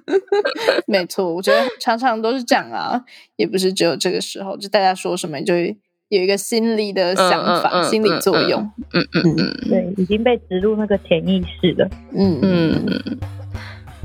[0.86, 3.02] 没错，我觉得常常都是这样啊，
[3.38, 8.62] 也不是只有这个时候，就大家说什么，就有一个心理的想法、心理作用。
[8.94, 11.90] 嗯嗯嗯，对，已经被植入那个潜意识了。
[12.14, 13.20] 嗯嗯嗯。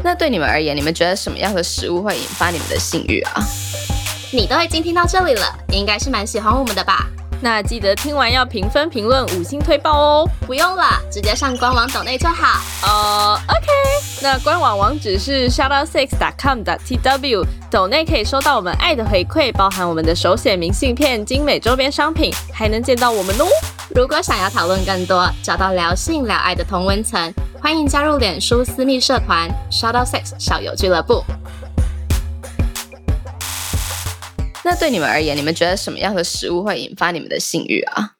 [0.03, 3.35] 那对你们而言，你们觉得什么样的食物会引发你们的性欲啊？
[4.33, 7.07] 你都已经听到这里了，应该是蛮喜欢我们的吧？
[7.40, 10.29] 那记得听完要评分、评论、五星推爆哦！
[10.46, 12.61] 不用了，直接上官网抖内就好。
[12.83, 13.66] 哦，OK。
[14.22, 23.44] 那官网网址是 shoutoutsix.com.tw，抖内可以收到我们爱的回馈，包含我们的手写明信片、精美周边商品，还能见到我们哦。
[23.94, 31.22] 如果想要讨论更多，找到聊性聊爱的同温层，欢迎加入脸书私密社团 Shoutout Sex 小友俱乐部。
[34.66, 38.18] 那对你们而言，你们觉得什么样的食物会引发你们的性欲啊？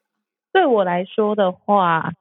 [0.53, 2.13] 对我来说的话，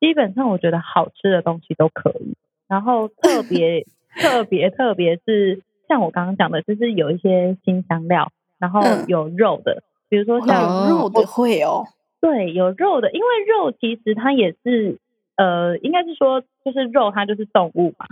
[0.00, 2.34] 基本上我觉得好吃的东西都可以。
[2.66, 3.86] 然后 特别
[4.20, 11.86] 特别特别是像我刚刚讲的，就是有一些新香料，然后嗯有肉的，比如说像哦肉的会哦，
[12.20, 14.98] 对，有肉的，因为肉其实它也是
[15.36, 18.06] 呃，应该是说就是肉它就是动物嘛。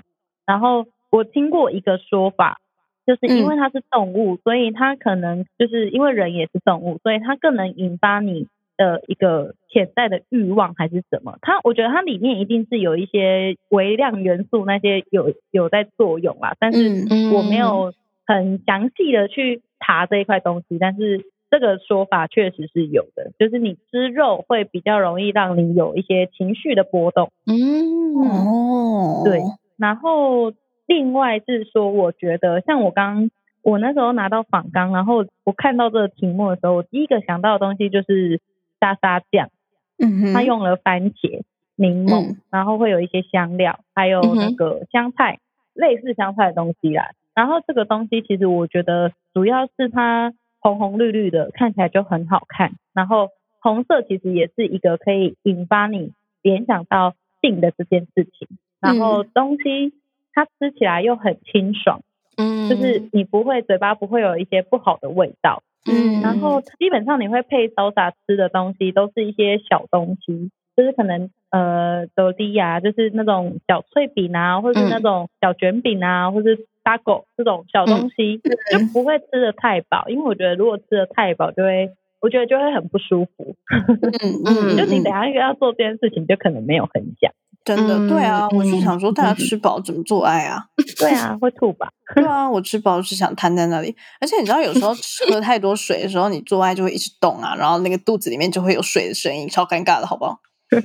[0.46, 2.60] 然后我听过一个说法，
[3.06, 11.38] 就是因为它是动物，所以它可能就是因为人也是动物，所以它更能引发你的一个潜在的欲望还是什么。
[11.40, 17.92] 它我觉得它里面一定是有一些微量元素那些有有在作用啦，但是嗯我没有
[18.26, 27.30] 很详细的去查这一块东西，但是这个说法确实是有的，就是你吃肉会比较容易让你有一些情绪的波动。
[27.46, 29.40] 嗯，哦，对
[29.78, 30.52] 然后
[30.86, 33.30] 另外是说，我觉得像我刚
[33.62, 38.40] 我那时候拿到仿纲，然后我看到这个题目的时候，我第一个想到的东西就是
[38.80, 39.50] 沙沙酱，
[39.98, 41.42] 嗯哼，它用了番茄、
[41.74, 45.40] 柠檬，嗯然后会有一些香料，还有那个香菜，
[45.74, 47.10] 类似香菜的东西啦。
[47.34, 52.72] 然后这个东西其实我觉得主要是它红红绿绿的，看起来就很好看。
[52.94, 58.48] 然后红色其实也是一个可以引发你联想到性的这件事情。
[58.80, 59.92] 然后东西
[60.36, 62.02] 它吃起来又很清爽，
[62.36, 65.62] 嗯，就是你不会嘴巴不会有一些不好的味道。
[65.88, 83.54] 嗯，然后基本上你会配 salsa 吃的东西都是一些小东西，就是可能呃斗地呀，就是那种小脆饼啊，或是那种小卷饼啊，或是沙狗这种小东西，就不会吃的太饱，因为我觉得如果吃的太饱，就会我觉得就会很不舒服。
[83.70, 87.32] 嗯嗯， 就你等嗯下要做这件事情，就可能没有很想。
[87.66, 90.62] 真的对啊，我就嗯想说，大家吃饱怎么做爱啊？
[90.98, 91.88] 对啊，会吐吧？
[92.14, 100.38] 对啊，我吃饱就是想瘫在那里，而且你知道，有时候吃喝太多水的时候，你做爱就会一直动啊，然后那个肚子里面就会有水的声音，超尴尬的，好不好？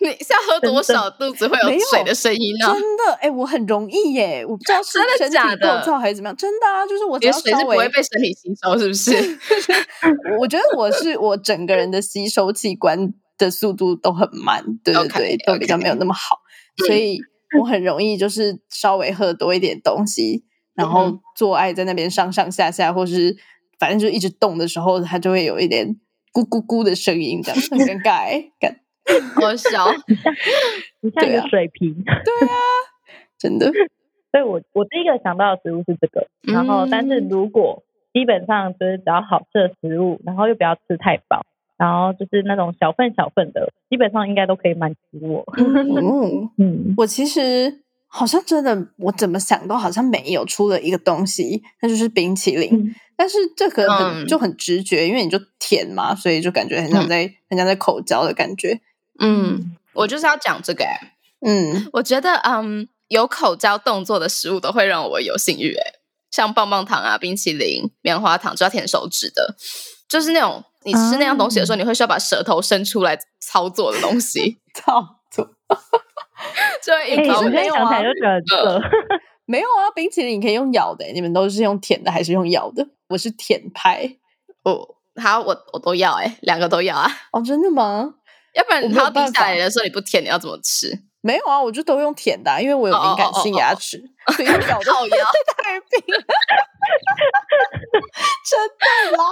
[0.00, 2.66] 你是要喝多少肚子会有有水的声音呢？
[2.72, 9.38] 真的，哎、我很容易耶，我不知道是真的身体假的构造还是怎么样，真的啊，就是我只你的水要稍微是不会被身体吸收，是不是？
[10.38, 16.40] 我觉得我是我整个人的吸收器官的速度都很慢，对对对都比较没有那么好，
[16.86, 17.18] 所以
[17.58, 23.36] 我很容易就是稍微喝多一点东西，然后做爱在那边上上下下，或是
[23.78, 25.96] 反正就一直动的时候，它就会有一点
[26.32, 28.80] 咕咕咕的声音，这样很尴尬哎，干
[29.40, 29.86] 好笑，
[31.00, 31.94] 你像 一个水瓶。
[32.04, 32.54] 对啊。
[33.38, 33.70] 真的，
[34.32, 37.28] 所以我我第一个想到的食物是这个，然后但是嗯。
[37.28, 41.46] 如果基本上就是只要好吃的食物，然后又不要吃太饱，
[41.78, 45.44] 然后就是那种小份小份的，基本上应该都可以满足我。
[45.56, 47.80] 嗯，嗯， 我其实。
[48.10, 52.70] 好像真的，我怎么想都好像没有出了一个东西，那就是冰淇淋。
[52.72, 58.80] 嗯但是这个很、嗯就很直觉，因为你就甜嘛，所以就感觉很像在、很像在口交的感觉。
[59.18, 65.98] 嗯，我就是要讲这个、欸，嗯，我觉得，嗯，有口交动作的食物都会让我有性欲、欸，
[66.30, 69.54] 像棒棒糖啊、冰淇淋、棉花糖，就要舔手指的，
[70.08, 75.44] 就是那种你吃那样东西的时候，你会需要把舌头伸出来操作的东西， 操作
[76.82, 78.82] 就会哎、引发我我现在没有啊就觉得。
[79.44, 82.86] 没有啊，冰淇淋你可以用咬的，你们都是用舔的还是用咬的？
[83.08, 84.16] 我是舔派
[84.62, 84.86] 哦，
[85.22, 88.14] 好，我我都要、欸，两个都要啊，哦，真的吗？
[88.54, 90.92] 要不然没它要滴有办法下来的时候你不舔，你要怎么吃？
[91.20, 94.02] 没有啊，我就都用舔的啊、因为我有敏感性牙齿，
[94.36, 95.16] 所以用咬的靠腰
[95.56, 96.24] 太冰了，
[98.48, 99.24] 真的啦，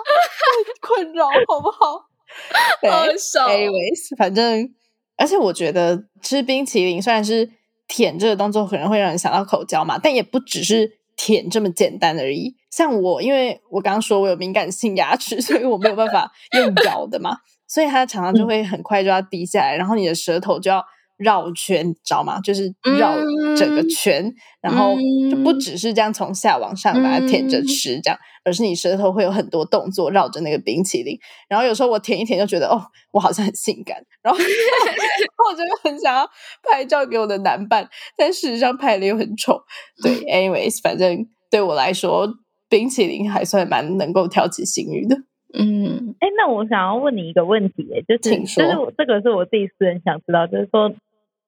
[0.81, 2.07] 困扰好不好？
[2.83, 4.69] 对好笑哦 Anyways，反正，
[5.17, 7.49] 而且我觉得吃冰淇淋虽然是
[7.89, 12.57] 舔这个动作可能会让人想到口交嘛，但也不只是舔这么简单而已。
[12.71, 20.85] 像我，因为我刚刚说我有敏感性牙齿， 所以我没有办法用咬的嘛，所以它常常就会很快就要滴下来，然后你的舌头就要
[21.17, 22.41] 绕圈，知道吗？
[22.41, 23.15] 就是绕
[23.57, 24.97] 整个圈，然后
[25.31, 31.19] 就不只是这样从下往上把它舔着吃这样，而是你舌头会有很多动作绕着那个冰淇淋。
[31.49, 32.81] 然后有时候我舔一舔就觉得哦，
[33.13, 34.39] 我好像很性感，然后
[35.51, 36.29] 我就很想要
[36.63, 39.61] 拍照给我的男伴，但事实上拍的又很丑。
[40.03, 42.29] 对， anyways，反正对我来说，
[42.69, 45.17] 冰淇淋还算蛮能够挑起性欲的。
[45.59, 50.93] 嗯哎、那我想要问你一个问题、欸，就是请说就是这个是我自己私人想知道，就是说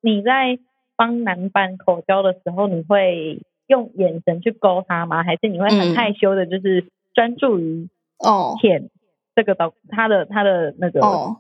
[0.01, 0.59] 你在
[0.97, 5.23] 帮男伴口交的时候，你会用眼神去勾他吗？
[5.23, 7.89] 还是你会很嗯害羞的，就是专注于
[8.19, 8.91] 哦舔
[9.35, 11.37] 这个东他的他的那个哦，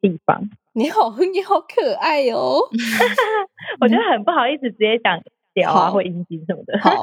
[0.00, 0.48] 地方？
[0.72, 2.60] 你好， 你好可爱哦。
[3.80, 5.20] 我觉得很不好意思直接讲
[5.52, 6.78] 屌啊或阴茎什么的。
[6.80, 7.02] 好，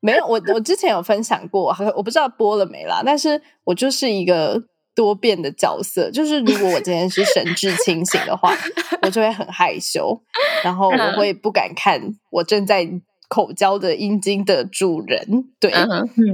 [0.00, 4.62] 没有我我之前有分享过，我不知道播了没啦，但是我就是一个
[4.94, 8.54] 多变的角色，就是如果我今天是神志清醒的话，
[9.02, 10.20] 我就会很害羞，
[10.64, 12.88] 然后我会不敢看我正在
[13.28, 15.70] 口交的阴茎的主人，对，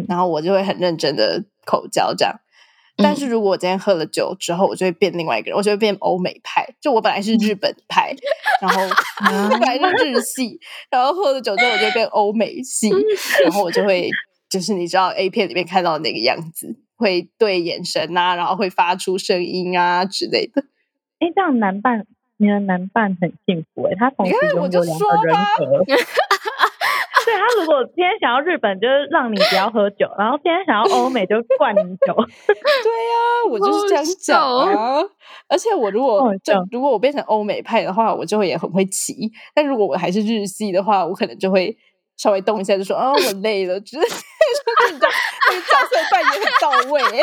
[0.09, 2.35] 然后我就会很认真的口交这样。
[2.99, 6.67] 但是如果我今天喝了酒之后，我就会变另外一个人，我就会变欧美派。
[6.81, 8.17] 就我本来是日本派，
[8.63, 8.81] 然后
[9.51, 10.59] 本来是日系，
[10.91, 12.89] 然后喝了酒之后我就变欧美系，
[13.45, 14.09] 然后我就会
[14.49, 20.65] 就是你知道 A 片里面看到的那个样子，会对眼神啊，然后会发出声音啊之类的。
[21.21, 22.07] 哎，这样男伴，
[22.39, 25.85] 你的男伴很幸福哎，他同时拥有两说个人吧格。
[27.27, 32.15] 对他如果今天想要日本，就是让你不要喝酒，然后今天想要欧美，就灌你酒。
[32.15, 35.03] 对呀、我就是这样讲啊。
[35.49, 39.29] 而且我如果就笑如果我变成欧美派的话，我就会也很会骑。
[39.53, 41.77] 但如果我还是日系的话，我可能就会
[42.17, 43.81] 稍微动一下，就说啊我累了，
[45.57, 47.23] 个角色扮演很到位、欸。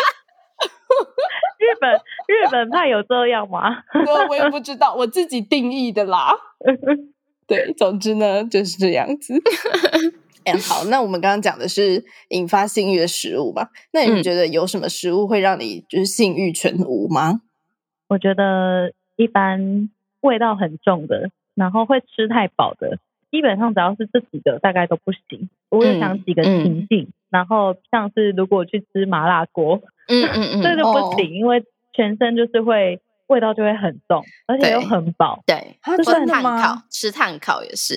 [1.60, 1.94] 日本
[2.28, 3.84] 日本派有这样吗？
[4.06, 6.34] 我我也不知道，我自己定义的啦。
[7.48, 9.34] 对，总之呢就是这样子。
[10.46, 13.70] 哎，好，那我们刚刚讲的是引发性欲的食物嘛？
[13.92, 17.42] 那你觉得有什么食物会让你就是性欲全无吗？
[18.10, 19.90] 我觉得一般
[20.22, 23.00] 味道很重的，然后会吃太饱的，
[23.32, 25.50] 基本上只要是这几个大概都不行。
[25.70, 35.42] 我有想几个嗯情境，然后像是如果去吃麻辣锅，嗯嗯嗯， 这就哦不行，因为全身就是会味道就会很重，而且又很饱。
[35.48, 37.96] 对，啊或真的吗碳烤，吃碳烤也是。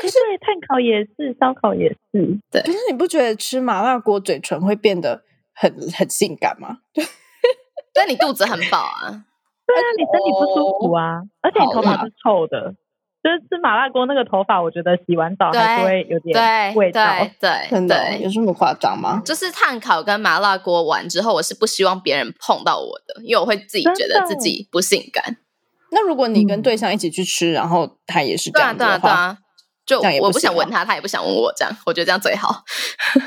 [0.00, 2.38] 对对，炭烤也是，烧烤也是。
[2.50, 5.22] 对可是你不觉得吃麻辣锅嘴唇会变得
[5.54, 6.78] 很很性感吗？
[7.94, 9.24] 但你肚子很饱啊，
[9.66, 12.74] 对啊，你身体不舒服啊，而且你头发是臭的。
[13.22, 17.18] 就是吃麻辣锅那个头发，我觉得洗完澡还是会有点味道。
[17.20, 18.32] 对对真的哦有对。
[18.32, 19.22] 这么夸张吗？
[19.24, 25.36] 就是碳烤跟麻辣锅完之后，我是不希望别人碰到我的，因为我会自己觉得自己不性感。
[25.92, 29.38] 那如果你跟嗯对象一起去吃，然后他也是这对啊，对啊，样的话，对啊，
[29.84, 32.64] 就我不想闻他，他也不想闻我，这样我觉得这样最好。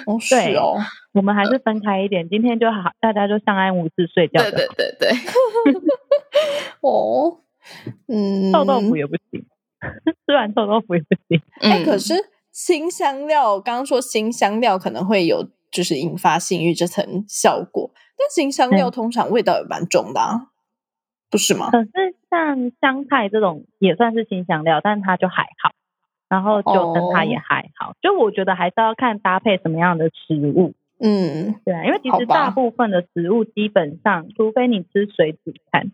[0.08, 0.76] 哦 是对哦，
[1.14, 4.68] 我们还是分开一点，今天就好，大家就相安无事睡觉对的。
[4.76, 5.18] 对对对，
[6.82, 7.38] 哦，
[8.08, 9.46] 嗯，臭豆腐也不行，
[10.26, 11.42] 吃完臭豆腐也不行。
[11.62, 12.14] 哎、嗯，可是
[12.52, 20.48] 新香料，刚刚说新香料可能会有就是引发性欲这层效果，但新香料嗯通常味道也蛮重的啊，
[21.30, 21.70] 不是吗？
[21.72, 21.92] 可是
[22.30, 25.72] 像香菜这种也算是新香料，但它就还好。
[26.28, 30.74] 然后九层塔也还好，就我觉得还是要看搭配什么样的食物。
[31.00, 35.92] 嗯对啊，因为其实大部分的食物基本上，除非你吃水煮餐，嗯，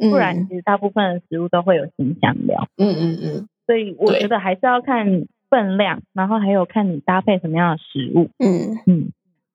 [0.00, 2.66] 不然其实大部分的食物都会有新香料。
[2.76, 8.30] 嗯嗯嗯所以我觉得还是要看分量，然后还有看你搭配什么样的食物。
[8.38, 9.12] 嗯，嗯，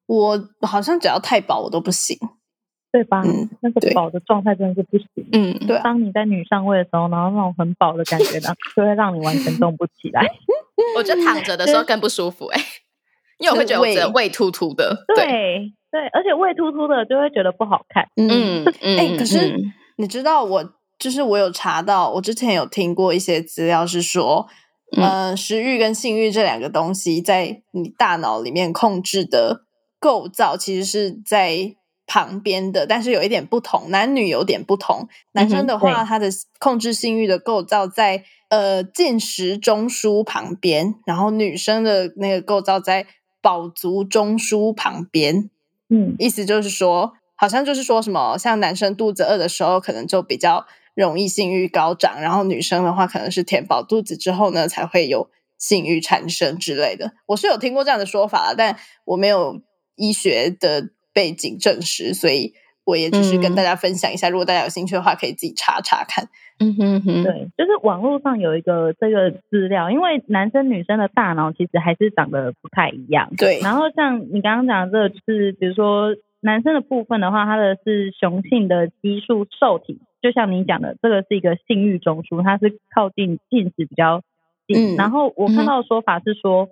[0.08, 2.18] 我好像只要太饱我都不行。
[2.92, 3.22] 对吧？
[3.28, 5.28] 嗯那个饱的状态真的是不行。
[5.34, 10.26] 嗯，对啊当你在女上位的时候，然后那种很饱的感觉呢，就会让你完全动不起来。
[10.96, 12.62] 我觉得躺着的时候更不舒服哎、
[13.40, 15.04] 因为我会觉得我的胃突突的。
[15.14, 18.08] 对，对对，而且胃突突的就会觉得不好看。
[18.16, 24.48] 嗯，嗯嗯，哎、可是嗯你知道我就是我有查到，我之前有听过一些资料是说，
[24.96, 29.66] 嗯呃，食欲跟性欲这两个东西在你大脑里面控制的
[30.00, 31.76] 构造其实是在
[32.08, 35.08] 旁边的，但是有一点不同，男女有点不同。
[35.32, 36.30] 男生的话，对他的
[36.60, 43.08] 控制性欲的构造在呃进食中枢旁边，然后女生的那个构造在
[43.42, 45.50] 饱足中枢旁边。
[45.90, 50.66] 嗯，意思就是说，好像就是说什么，像男生肚子饿的时候，可能就比较
[50.96, 57.12] 容易性欲高涨，然后女生的话，可能是填饱肚子之后呢，才会有性欲产生之类的。
[57.28, 59.62] 我是有听过这样的说法啦，但我没有
[59.96, 62.54] 医学的背景证实，所以
[62.86, 64.30] 我也只是跟嗯大家分享一下。
[64.30, 66.30] 如果大家有兴趣的话，可以自己查查看。
[66.58, 73.30] 嗯哼哼，对，就是网络上有一个这个资料，因为男生女生的大脑其实还是长得不太一样。
[73.36, 76.16] 对，然后像你刚刚讲的这个，就是比如说
[76.46, 84.22] 男生的部分的话，它的是雄性的激素受体，就像你讲的，这个是一个性欲中枢，它是靠近进食比较
[84.68, 84.94] 近。
[84.94, 86.70] 嗯然后我看到的说法是说，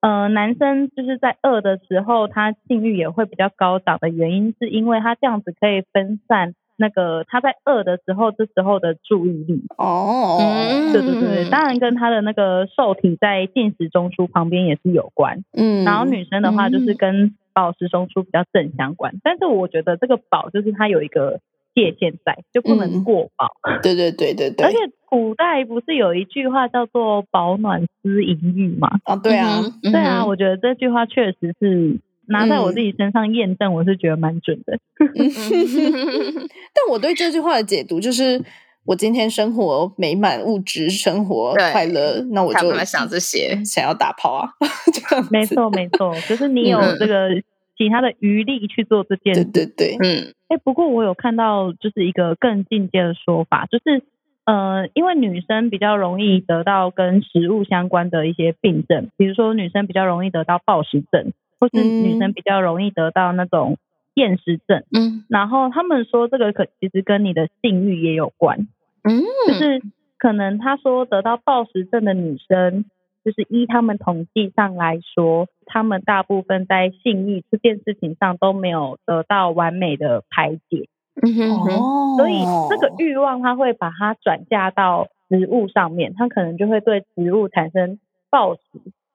[0.00, 9.64] 呃，男生就是在饿的时候，他性欲也会比较高涨的原因，是因为他这样子可以分散那个他在饿的时候这时候的注意力。
[9.76, 15.42] 哦，嗯对对对，当然跟他的那个受体在进食中枢旁边也是有关。
[15.52, 21.40] 嗯，然后女生的话就是跟饱食中出比较正相关，但是我觉得这个保就是它有一个
[21.74, 23.50] 界限在，就不能嗯过饱。
[23.82, 24.76] 对对对对对，而且
[25.08, 28.90] 古代不是有一句话叫做“保暖思淫欲”吗？
[29.04, 34.78] 啊，对啊，嗯对啊，，我觉得这句话确实是拿在我自己身上验证，我是觉得蛮准的。
[35.00, 35.08] 嗯
[36.76, 38.38] 但我对这句话的解读就是，
[38.86, 43.64] 我今天生活美满，物质生活快乐，那我就想这些。
[43.64, 44.50] 想要打炮啊，
[44.92, 47.30] 这样没错没错，就是你有嗯这个
[47.76, 49.50] 其他的余力去做这件对事。
[49.50, 54.04] 对对，嗯哎，不过我有看到就是一个更进阶的说法，就是
[54.44, 63.76] 呃，因为女生比较容易得到跟食物相关的一些病症，比如说女生比较容易得到暴食症，或是女嗯生比较容易得到那种
[64.14, 64.84] 厌食症。
[64.92, 68.68] 嗯然后他们说这个可其实跟你的性欲也有关，
[69.08, 69.82] 嗯，就是
[70.18, 72.84] 可能他说得到暴食症的女生，
[73.24, 80.88] 就是依他们统计上来说，他们大部分在性欲这件事情上都没有得到完美的排解，
[81.22, 87.98] 嗯哼哼哦，所以这个欲望他会把它转嫁到食物上面，他可能就会对食物产生
[88.30, 88.60] 暴食。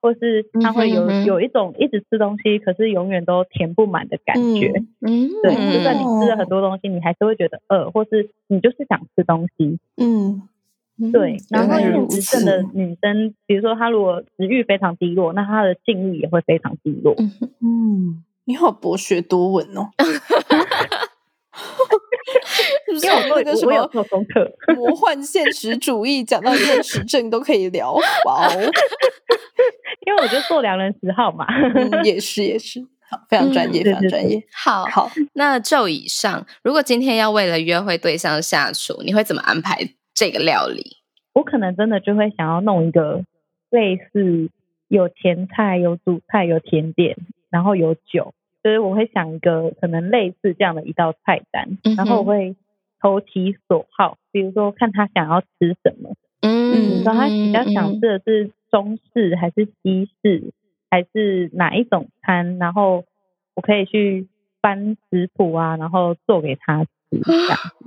[0.02, 4.82] 或是他会有嗯哼嗯哼有一种一直吃东西，可是永远都填不满的感觉。
[5.00, 9.78] 嗯，对，就算你吃了很多东西，你还是会觉得饿，或是你就是想吃东西。
[9.96, 10.42] 嗯
[11.12, 17.14] 对，然后厌食症的女生，比如说她如果食欲非常低落，那她的性欲也会非常低落。
[17.60, 19.88] 嗯，你好博学多闻哦。
[22.92, 27.92] 是不是因为我那个什我我有么做功课，魔幻现实主义讲到厌食症都可以聊？
[27.92, 28.52] 哇哦，
[30.06, 31.46] 因为我就做良人十号嘛。
[31.74, 32.80] 嗯也是也是，
[33.10, 34.42] 好，非常专业，非常专业。
[34.52, 39.78] 好，好，那就以上，如果今天要为了约会对象下厨，你会怎么安排
[40.14, 40.98] 这个料理？
[41.34, 43.22] 我可能真的就会想要弄一个
[43.70, 44.50] 类似
[44.88, 47.16] 有前菜、有主菜、有甜点，
[47.50, 52.54] 然后有酒，就是我会想一个可能类似这样的一道菜单，嗯然后我会
[53.02, 56.14] 投其所好，比如说看他想要吃什么。
[56.40, 60.52] 嗯比如说他比较想吃的是中式还是西式，
[60.90, 63.04] 还是哪一种餐，然后
[63.54, 64.28] 我可以去
[64.60, 66.90] 翻食谱啊，然后做给他吃
[67.24, 67.86] 这样子。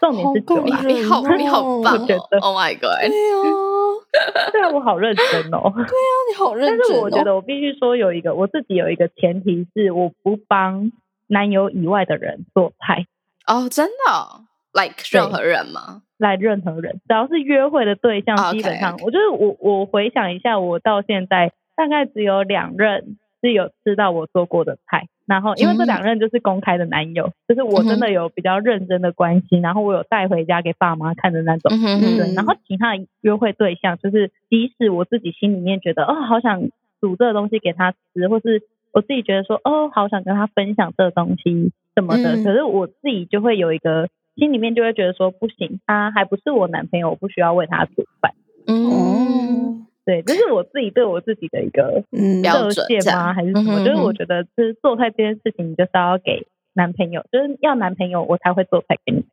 [0.00, 3.08] 重点是酒啦，你好，你好棒我觉得哦！Oh my god！
[3.08, 5.72] 对啊， 对啊，我好认真哦。
[5.74, 6.84] 对啊你好认 真哦。
[6.94, 10.90] 是我觉得我必须说有一个我自己有一个前提是，我不帮
[11.28, 13.06] 男友以外的人做菜，
[13.46, 16.02] 哦，真的哦，like 任何人吗？
[16.18, 25.86] 来任何人，只要是约会的对象基本上我就是我我回想一下，我到现在大概只有两任是有吃到我做过的菜，然后因为这嗯。
[25.86, 31.76] 两任就是公开的男友，就是我真的有比较认真的关系，然后我有带回家给爸妈看的那种。
[31.76, 36.70] 对，然后其他的约会对象，就是即使我自己心里面觉得哦，好想
[37.00, 38.62] 煮这个东西给他吃，或是
[38.92, 48.32] 我自己觉得说哦，好想跟他分享这个东西什么的，嗯可是我自己就会有一个心里面就会觉得说不行，他还不是我男朋友，我不需要为他煮饭。
[48.66, 53.34] 嗯，哦，对，这是我自己对我自己的一个嗯，标准吗？
[53.34, 53.78] 还是什么？
[53.80, 59.24] 嗯就是我嗯觉得，就是做菜这件事情，你就是要给男朋友，就是要男朋友我才会做菜给你。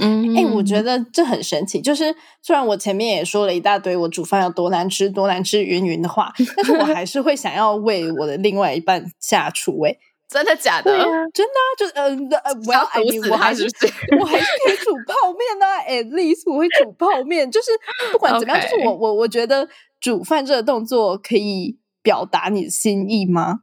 [0.00, 1.80] 嗯，哎、我觉得这很神奇。
[1.80, 9.98] 就是虽然我前面也说了一大堆我煮饭有多难吃、多难吃云云的话，但是我还是会想要为我的另外一半下厨、欸。
[10.28, 10.92] 真的假的？
[10.92, 12.04] 啊，真的啊，就是呃
[12.44, 14.16] 呃，我要要哎毒死他你我还是是不是？
[14.20, 17.50] 我还是可以煮泡面啊，at least 我会煮泡面。
[17.50, 17.70] 就是
[18.12, 19.68] 不管怎么样就是我我我觉得
[20.00, 23.60] 煮饭这个动作可以表达你的心意吗？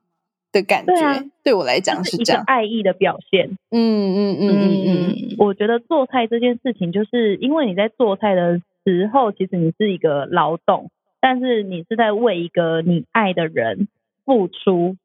[0.51, 2.41] 的感觉，对啊对我来讲是这样。
[2.41, 3.57] 个爱意的表现。
[3.71, 10.89] 嗯嗯嗯嗯嗯，我觉得做菜这件事情，就是因为你在做菜的时候，其实你是一个劳动，
[11.19, 13.89] 但是你是在为一个你爱的人
[14.23, 14.95] 付出，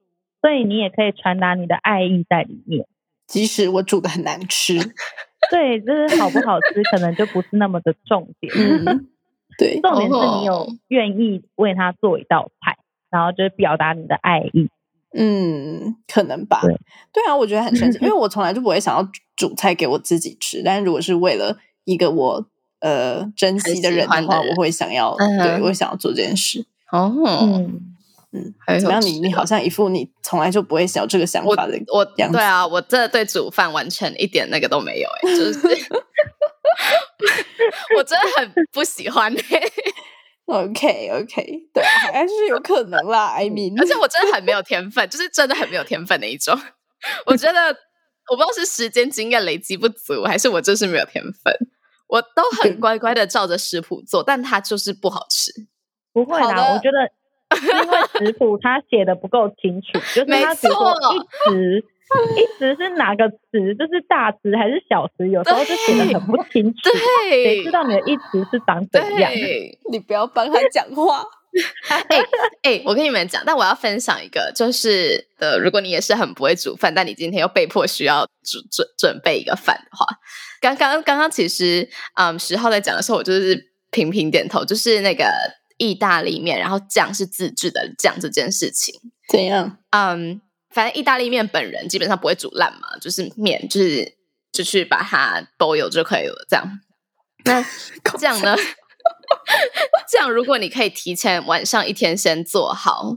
[0.40, 2.86] 所以你也可以传达你的爱意在里面。
[3.26, 4.74] 即使我煮的很难吃，
[5.50, 8.52] 对，就是好不好吃，可能就不是那么的重点。
[8.56, 9.08] 嗯，
[9.56, 12.76] 对，重点是你有哦愿意为他做一道菜，
[13.10, 14.68] 然后就是表达你的爱意。
[15.12, 16.60] 嗯，可能吧。
[16.62, 16.72] 对
[17.12, 22.46] 对啊，我觉得很神奇， 因为我从来就不会想要煮菜给我自己吃，但是如果是为了一个我
[22.80, 26.66] 呃珍惜的人的话，我会想要，嗯对我想要做这件事。
[26.90, 27.89] 哦，嗯，
[28.32, 29.02] 嗯，还有怎么样？
[29.02, 35.58] 你趣你好像一副你从来就不会想这个想法的我样子对啊，我真的对煮饭完全一点那个都没有哎、就是
[37.96, 39.40] 我真的很不喜欢哎、
[40.46, 43.28] OK OK，对啊，还是有可能啦。
[43.28, 46.58] I mean，而且我真的很没有天分，就是真的很没有天分的一种。
[47.26, 47.58] 我觉得
[48.30, 51.54] 我不知道是时间经验累积不足，还是我就是没有天分。
[52.08, 55.52] 我都很乖乖的照着食谱做，但它就是不好吃。
[56.12, 56.98] 不会啦，我觉得
[57.84, 61.84] 因为食谱他写的不够清楚，就是没他比如说一直
[62.36, 66.90] 一直是哪个词，就是大词还是小词，有时候就写的很不清楚。
[67.28, 69.30] 谁对知，道你的一词是长怎样？
[69.32, 71.24] 对，你不要帮他讲话。
[72.08, 72.22] 哎
[72.62, 80.06] 哎，我跟你们讲，但我要分享一个，就是的，如果你也是很不会煮饭，但你今天又被迫需要准准准备一个饭的话，
[80.60, 85.24] 刚刚刚刚其实，嗯，十号在讲的时候，我就是频频点头，就是那个
[85.80, 88.94] 意大利面，然后酱是自制的酱这件事情，
[89.30, 89.78] 怎样？
[89.90, 94.14] 嗯，反正意大利面本人基本上不会煮烂嘛，就是面就是
[94.52, 96.80] 就去把它包油就可以了，这样。
[97.46, 97.64] 那
[98.20, 98.54] 这样呢？
[100.10, 103.14] 这样，如果你可以提前晚上一天先做好，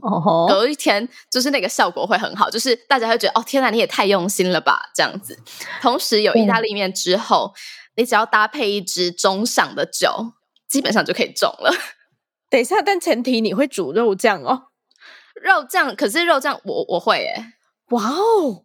[0.48, 5.38] 隔一天就是那个效果会很好，就是大家会觉得哦，天哪，你也太用心了吧，这样子。
[5.82, 7.52] 同时有意大利面之后，
[7.96, 10.32] 你只要搭配一支中上的酒，
[10.66, 11.70] 基本上就可以中了。
[12.54, 14.68] 等一下，但前提你会煮肉酱哦，
[15.42, 15.96] 肉酱。
[15.96, 17.34] 可是肉酱我我会耶，
[17.90, 18.62] 哇哦，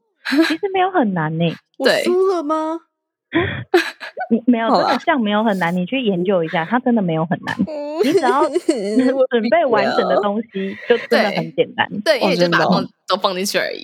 [0.47, 1.45] 其实没有很难呢。
[1.79, 2.81] 我输了吗？
[4.29, 7.55] 你 没有真的酱没有很难，你去研究一下，它真的没有很难。
[8.03, 8.43] 你只要
[9.29, 11.87] 准备完整的东西，就真的很简单。
[12.05, 13.81] 对，因为就把它都放进去而已。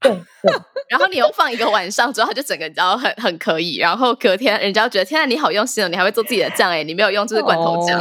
[0.00, 0.54] 对对。
[0.88, 3.78] 然后你又放一个晚上之后，它就整个你知道很很可以。
[3.78, 8.00] 然后隔天人家觉得天啊，你好用心哦，你还会做自己的酱哎，你没有用就是罐头酱。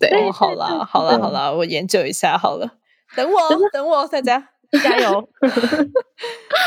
[0.00, 2.78] 对，好了好了好了，我研究一下好了。
[3.14, 3.38] 等我
[3.72, 4.48] 等我大家。
[4.84, 5.10] 加油！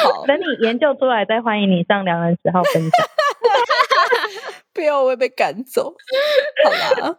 [0.03, 2.91] 好，等你研究出来再欢迎你上两人十号分享。
[4.75, 5.95] 不要，我会被赶走。
[6.65, 7.17] 好啦，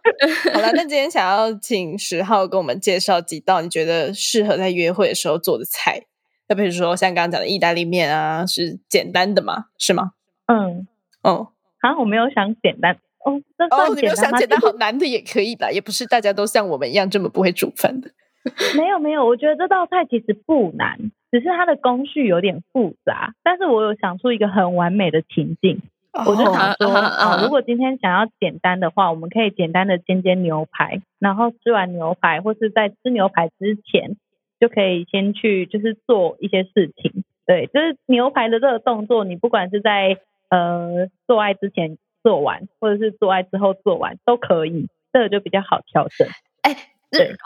[0.53, 6.03] 好啦，那今天想要请十号跟我们介绍几道你觉得适合在约会的时候做的菜。
[6.49, 9.65] 那比如说像刚刚讲的意大利面啊，是简单的吗？
[9.79, 10.11] 是吗？
[10.45, 10.87] 嗯，
[11.23, 11.47] 哦，
[11.81, 13.41] 好，我没有想简单哦。
[13.57, 15.69] 那哦，你没有想简单，好难的也可以吧？
[15.69, 18.09] 也不是大家都像我们一样这么不会煮饭的。
[18.77, 20.97] 没有没有，我觉得这道菜其实不难，
[21.31, 23.33] 只是它的工序有点复杂。
[23.43, 25.81] 但是我有想出一个很完美的情境，
[26.27, 34.15] 我就想说啊，如果今天想要简单的话，我们可以简单的煎煎牛排，然后吃完牛排或是在吃牛排之前，
[34.59, 37.23] 就可以先去就是做一些事情。
[37.47, 40.17] 对，就是牛排的这个动作，你不管是在
[40.49, 46.27] 呃做爱之前做完，或者是做爱之后做完都可以，这个就比较好调整。
[46.63, 46.89] 哎。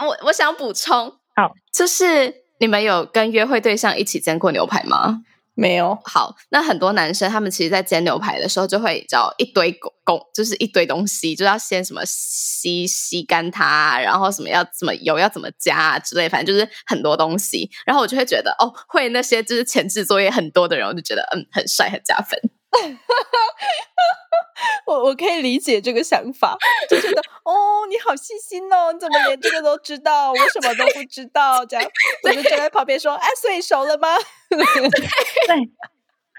[0.04, 5.22] 我我想补充，好，就是你们有跟约会对象一起煎过牛排吗？
[5.54, 5.96] 没有。
[6.06, 17.70] 好，那很多男生他们其实，在煎牛排的时候，就会叫一堆工工，就是一堆东西，就要先什么吸吸干它，然后什么要怎么油要怎么加之类，反正就是很多东西。
[17.86, 22.40] 然后我就会觉得，哦，会那些就是前置作业很多的人，我就觉得嗯，很帅，很加分。
[24.86, 26.58] 我我可以理解这个想法，
[26.90, 30.32] 就觉得哦，你好细心哦，你怎么连这个都知道？
[30.32, 31.90] 我什么都不知道，这样
[32.24, 34.08] 我就站在旁边说：“哎，所以熟了吗？”
[34.50, 35.56] 对，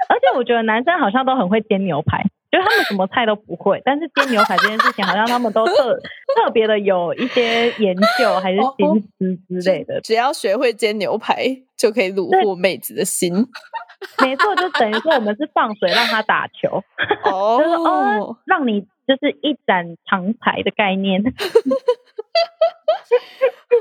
[0.09, 5.99] 而且我觉得男生好像都很会煎牛排，就他们什么菜都不会，但是煎牛排这件事情，好像他们都特
[6.37, 10.01] 特别的有一些研究还是心思之类的。
[10.01, 13.33] 只要学会煎牛排，就可以虏获妹子的心。
[14.23, 16.83] 没错，就等于说我们是放水让他打球，
[17.25, 21.23] 就是哦，让你就是一展长才的概念。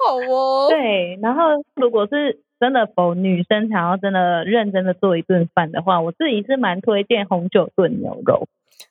[0.07, 1.17] 好哦，对。
[1.21, 8.47] 然后如果是真的否女生想要真的认真的做一顿饭的话，我自己是蛮推荐红酒炖牛肉。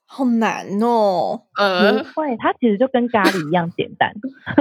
[0.07, 4.15] 好难哦，不会，它其实就跟咖喱一样简单。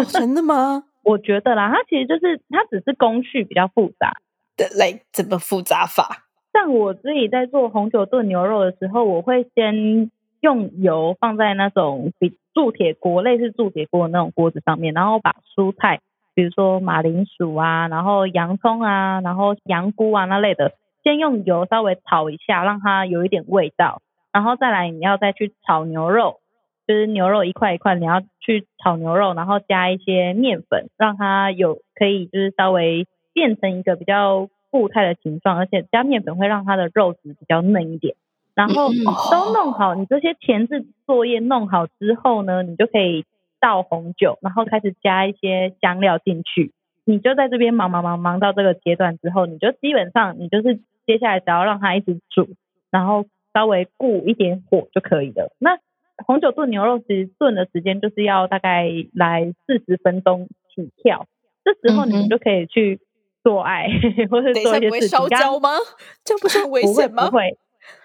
[0.09, 0.83] 真的吗？
[1.03, 4.13] 我觉得啦，它其实就是它只是工序比较复杂。
[4.57, 6.25] 的来怎么复杂法？
[6.51, 10.09] 像我自己在做红酒炖牛肉的时候，我会先
[10.41, 16.01] 用油放在那种比铸铁锅，类似铸铁锅的那种锅子上面，然后把蔬菜，
[16.33, 24.01] 比如说马铃薯啊，然后洋葱啊，然后羊菇啊那类的，先用油稍微炒一下，让它有一点味道，
[24.33, 26.39] 然后再来你要再去炒牛肉，
[26.87, 33.05] 就是牛肉一块一块，你要去炒牛肉，然后加一些面粉，让它有可以就是稍微
[33.37, 34.49] 变成一个比较。
[34.69, 38.17] 固态的形状，而且加面粉会让它的肉质比较嫩一点。
[38.53, 38.89] 然后
[39.31, 43.23] 都弄好，你这些前置作业弄好之后呢，你就可以
[43.61, 46.73] 倒红酒，然后开始加一些香料进去。
[47.05, 52.49] 你就在这边忙忙忙忙到这个阶段之后，你就基本上你就是接下来只要让它一直煮，
[52.91, 53.23] 然后
[53.53, 55.55] 稍微顾一点火就可以了。
[55.59, 55.79] 那
[56.25, 61.25] 红酒炖牛肉其实炖的时间就是要大概来四十分钟起跳，
[61.63, 62.99] 这时候你们就可以去。
[63.43, 63.87] 做爱
[64.29, 65.69] 或者做一些事情，烧焦吗？
[66.23, 67.29] 这样不是很危险吗？
[67.29, 67.57] 不会，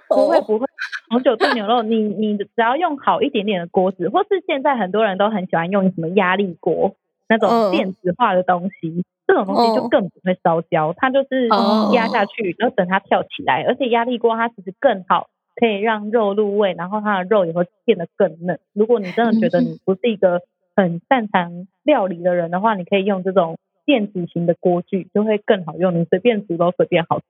[0.09, 0.67] 不会，不会。
[1.11, 6.95] 红酒炖牛肉，你你只要用好一点点的锅子，或是现在很多人都很喜欢用什么压力锅
[7.29, 10.95] 那种电子化的东西，这种东西就更不会烧焦。
[10.97, 11.49] 它就是
[11.93, 18.59] 压下去，然后等它跳起来，而且压力锅它其实更好，可以让肉入味，然后它的肉也会变得更嫩。
[18.73, 20.41] 如果你真的觉得你不是一个
[20.75, 27.25] 很擅长料理的人的话，你可以用这种电子型的锅具，就会更好用，你随便煮都随便好吃。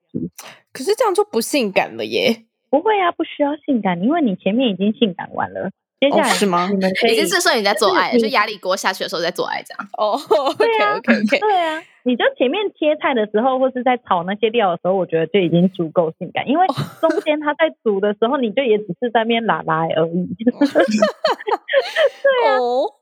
[0.71, 2.43] 可是这样就不性感了耶。
[2.69, 5.69] 不会啊，不需要性感，因为你前面已经性感完了。
[5.99, 6.67] 接下来是吗？
[6.69, 9.87] 你们可以已经是说你在做爱，就压力锅下去的时候在做爱这样。
[9.97, 10.19] 哦
[10.57, 16.67] 对啊，OK OK OK，对啊，你就前面切菜的时候，或是在炒那些料的时候，我觉得就已经足够性感，因为
[16.99, 20.27] 中间他在煮的时候，你就也只是在那边拉拉而已。
[22.59, 22.95] 哦，好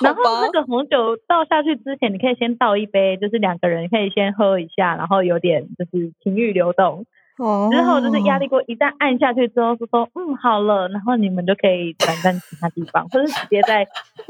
[0.00, 7.04] 然后那，个红酒倒下去之前，你可以先倒一杯，就是两个人可以先喝一下，然后有点就是情欲流动。
[7.38, 13.86] 哦之后就是压力锅一旦按下去之后，是说嗯好了，然后你们就可以转战其他地方，或者直接在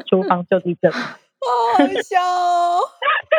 [0.07, 0.91] 厨房就地正。
[1.43, 2.79] 好好笑哦，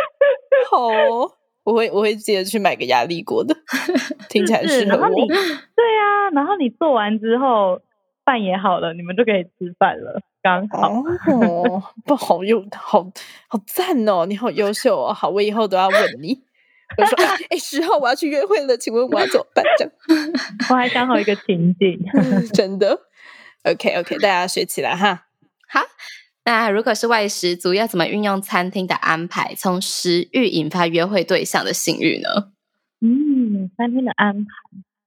[0.70, 1.32] 好哦，
[1.64, 3.56] 我会我会记得去买个压力锅的，
[4.30, 5.28] 听起来适合我是然后你。
[5.28, 5.36] 对
[6.00, 7.80] 啊，然后你做完之后
[8.26, 10.91] 饭也好了，你们就可以吃饭了，刚好。
[10.91, 13.10] 哦， 不好用，好
[13.48, 14.26] 好赞哦！
[14.28, 16.44] 你好优秀哦，好，我以后都要问你。
[16.98, 17.16] 我说，
[17.50, 19.64] 哎，十号我要去约会了，请问我要怎么办？
[19.80, 19.94] 这样
[20.70, 21.98] 我还想好一个情景，
[22.54, 23.00] 真的
[23.64, 25.26] ？OK OK，大家学起来哈。
[25.70, 25.82] 好，
[26.46, 32.52] 那如果是外食族，要怎么运用餐厅的安排，从食欲引发约会对象的性欲呢？
[33.02, 34.50] 嗯，餐厅的安排，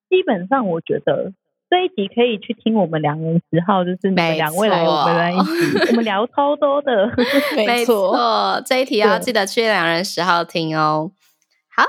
[0.09, 1.33] 基本上我觉得
[1.69, 7.11] 这一集可以去听我们两人十号，就是你们两位来我们来一起， 我们聊超多的。
[7.57, 11.11] 没错，错，这一题要对记得去两人十号听哦。
[11.75, 11.83] 好，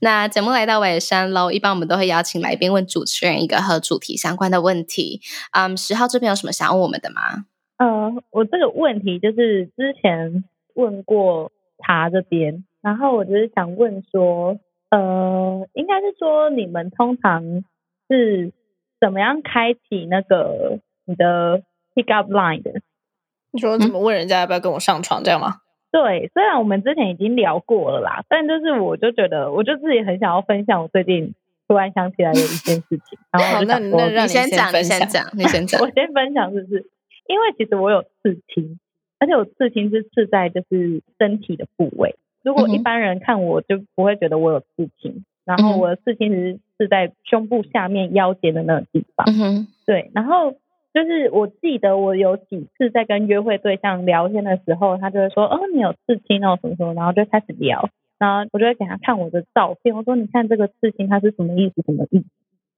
[0.00, 5.20] 那节目来到尾声喽，一般我们都会邀请来宾问主持人一个和主题相关的问题。
[5.52, 7.44] 嗯，十号这边有什么想问我们的吗？
[7.76, 10.44] 呃，我这个问题就是之前
[10.74, 14.58] 问过他这边，然后我就是想问说，
[14.90, 17.42] 呃，应该是说你们通常
[18.08, 18.52] 是
[19.00, 21.62] 怎么样开启那个你的
[21.94, 22.80] pick up line 的？
[23.52, 25.56] 你说怎么问人家要不要跟我上床这样吗？
[25.90, 31.34] 对，虽然我们之前已经聊过了啦，但就是我就觉得，我就自己很想要分享我最近
[31.66, 35.90] 突然想起来的一件事情， 然后那我就想说，你你先讲，你先讲， 你先讲我。
[35.90, 36.86] 先分享，是不是？
[37.26, 38.78] 因为其实我有刺青，
[39.18, 42.14] 而且我刺青是刺在就是身体的部位。
[42.44, 49.26] 如果一般人看我就不会觉得我有刺青，然后我的刺青是是在胸部下面腰间的那个地方。
[49.28, 50.52] 嗯哼，对，然后
[50.94, 61.82] 就是我记得我有几次在跟约会对象聊天的时候，他就会说：“哦，你有刺青哦，什么什么。”然后就开始聊，然后我就会给他看我的照片，我说：“你看这个刺青它是什么意思？
[61.84, 62.24] 什么意思？”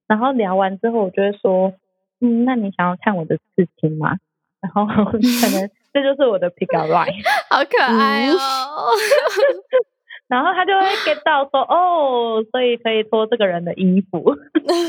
[0.07, 1.73] 然后聊完之后，我就会说
[2.19, 4.17] ：“嗯，那你想要看我的刺青吗？”
[4.61, 7.13] 然后 可能这就是我的 pick up line，
[7.49, 8.37] 好可爱哦。
[10.27, 14.35] 然后他就会 get 到说：“哦，所以可以脱这个人的衣服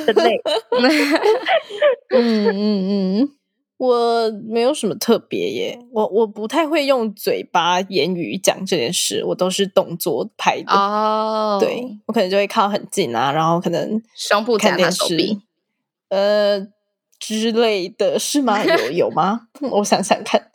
[0.06, 0.50] 之类的。
[2.14, 3.28] ”嗯嗯嗯，
[3.76, 10.72] 我没有什么特别耶，我我不太会用嘴巴言语讲这件事，我都是动作拍的。
[10.72, 15.36] 哦，对，我可能就会靠很近啊，然后可能胸部加他看电视
[16.10, 16.66] 呃
[17.18, 18.62] 之类的，是吗？
[18.64, 19.48] 有有吗？
[19.72, 20.50] 我想想看，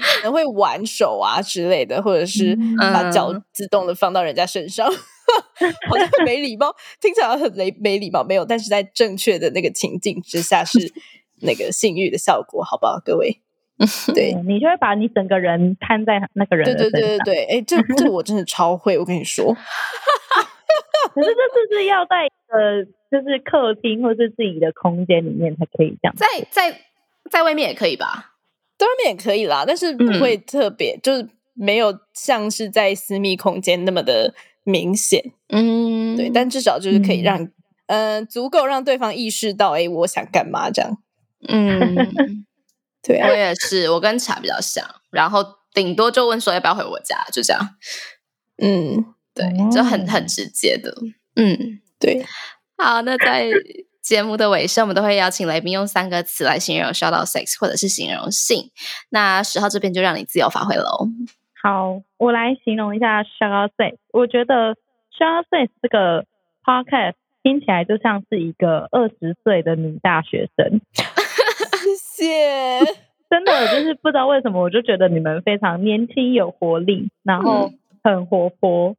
[0.00, 10.92] 可能会玩手啊之类的，或者是把脚嗯自动的放到人家身上，好像很没礼貌，听起来很没没礼貌，没有，但是在正确的那个情境之下是
[11.42, 13.40] 那个性欲的效果，好不好，各位？
[14.14, 14.34] 对。
[14.34, 16.90] 嗯你就会把你整个人摊在那个人对对。
[16.90, 26.14] 对对对，哎，这这我真的超会，我跟你说，可是这是不是要在呃，就是客厅或是自己的空间里面才可以这样？
[26.16, 26.80] 在在
[27.30, 28.29] 在外面也可以吧？
[28.80, 30.20] 在外面也可以啦，但是不嗯。
[30.20, 34.32] 会特别，就是没有像是在私密空间那么的
[34.64, 35.22] 明显。
[35.50, 37.24] 嗯，对，但至少就是可以嗯。
[37.24, 37.48] 让，
[37.88, 40.96] 嗯、足够让对方意识到，哎，我想干嘛这样。
[41.46, 42.46] 嗯，
[43.04, 43.28] 对啊。
[43.28, 47.60] 我，也是，我跟茶比较像，然后顶多就问说要不要回我家，就这样，
[48.62, 49.04] 嗯，
[49.34, 50.94] 对，就很哦很直接的，
[51.36, 51.80] 嗯。
[51.98, 52.24] 对，
[52.78, 53.50] 好，那在
[54.10, 58.72] 节目的尾声，我们都会邀请来宾用三个词来形容 shout out sex 或者是形容性。
[59.10, 61.06] 那十号这边就让你自由发挥喽。
[61.62, 63.98] 好，我来形容一下 Shout Out Sex。
[64.12, 64.74] 我觉得
[65.16, 66.24] Shout Out Sex 这个
[66.64, 70.80] podcast 听起来就像是一个二十岁的女大学生，
[71.96, 72.84] 谢谢。
[73.30, 77.70] 真的就是不知道为什么，我就觉得你们非常年轻有活力，然后
[78.02, 78.96] 很活泼，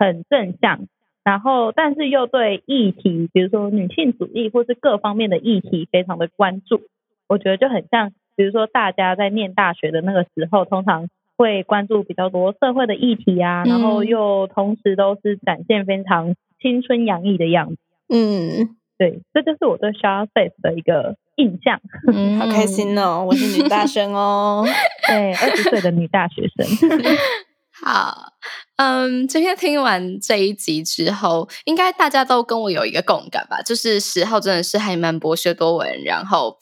[0.00, 0.88] 很正向。
[1.24, 6.82] 然后，但是又对议题，比如说女性主义或是各方面的议题非常的关注，
[7.28, 17.76] 我觉得就很像，比如说大家在念大学的那个时候，通常会关注比较多社会的议题啊，然后嗯又同时都是展现非常青春洋溢的样子。
[18.08, 21.80] 嗯对，这就是我对 Shout Face 的一个印象。
[22.12, 23.24] 嗯好开心哦！
[23.28, 24.64] 我是女大生哦。
[25.06, 26.66] 对，二十岁的女大学生。
[27.84, 28.32] 好，
[28.76, 36.58] 嗯，今天听完这一集之后，应该大家都跟我有一个共感吧，就是十号真的是还蛮博学多闻，然后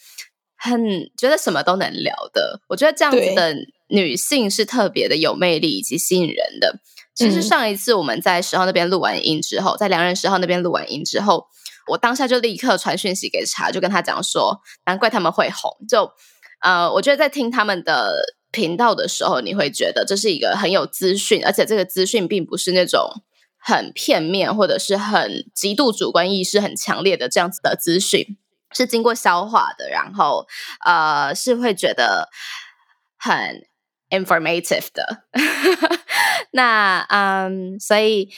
[0.56, 0.78] 很
[1.16, 2.60] 觉得什么都能聊的。
[2.68, 3.54] 我觉得这样子的
[3.88, 6.80] 女性是特别的有魅力以及吸引人的。
[7.14, 11.46] 其实嗯上一次我们在十号那边录完音之后，在良人十号那边录完音之后，
[11.88, 15.70] 我当下就立刻传讯息给茶，就跟他讲说，难怪他们会红。
[15.88, 16.10] 就
[16.60, 23.22] 呃，我觉得在听他们的频道的时候，你会觉得这是一个很有资讯，而且这个资讯并不是那种
[23.58, 28.38] 很片面或者是很极度主观意识很强烈的这样子的资讯，
[28.72, 30.46] 是经过消化的，然后
[30.84, 32.30] 呃，是会觉得
[33.18, 33.66] 很
[34.08, 35.24] informative 的。
[36.52, 38.30] 那嗯，所以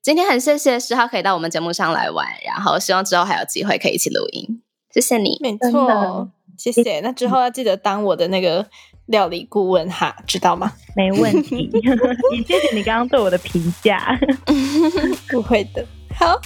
[0.00, 4.62] 今天很谢谢十号可以到我们节目上来玩，然后希望之后还有机会可以一起录音。
[4.92, 5.36] 谢谢你。
[5.42, 7.00] 没真错的，谢谢。
[7.00, 8.68] 那之后要记得当我的那个
[9.06, 10.72] 料理顾问哈，知道吗？
[10.94, 11.70] 没问题，
[12.32, 14.18] 也谢谢你刚刚对我的评价。
[15.30, 15.84] 不会的。
[16.14, 16.40] 好，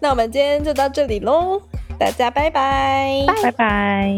[0.00, 1.60] 那我们今天就到这里喽，
[1.98, 3.24] 大家拜拜。
[3.42, 4.12] 拜拜。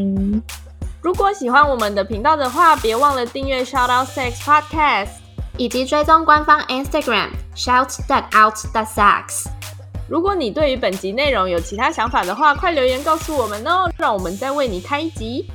[1.02, 5.08] 如果喜欢我们的频道的话，别忘了订阅 Shout Out Sex Podcast，
[5.56, 9.46] 以及追踪官方 Instagram Shout That Out That Sex。
[10.08, 15.48] 如果你对于本集内容有其他想法的话，快留言告诉我们哦，让我们再为你开一集。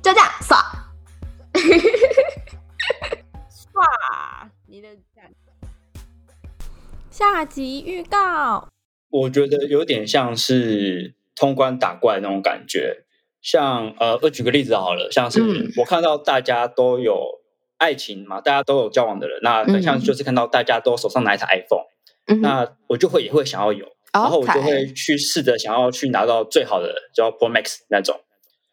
[0.00, 0.62] 就这样，爽！
[3.74, 4.88] 哇，你的
[7.10, 8.68] 下集预告。
[9.10, 13.04] 我觉得有点像是通关打怪那种感觉。
[13.40, 17.40] 像呃，我举个例子好了，像是嗯我看到大家都有
[17.78, 21.84] 爱情嘛，大家都有交往的人，那很像就是看到大家都手上拿一台 iPhone，、
[22.26, 28.18] 嗯那我就会也会想要有，然后我就会去试着想要去拿到最好的，叫 Pro Max 那种。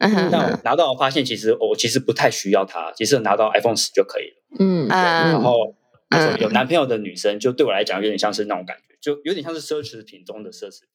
[0.02, 4.36] 嗯哼那我拿到发现，其实我其实不太需要它，其实拿到 iPhone 十就可以了。
[4.60, 5.76] 嗯嗯然后
[6.10, 10.90] 那种嗯有男朋友的女生，就对我来讲有点像是那种感觉，就有点像是奢侈品中的奢侈品。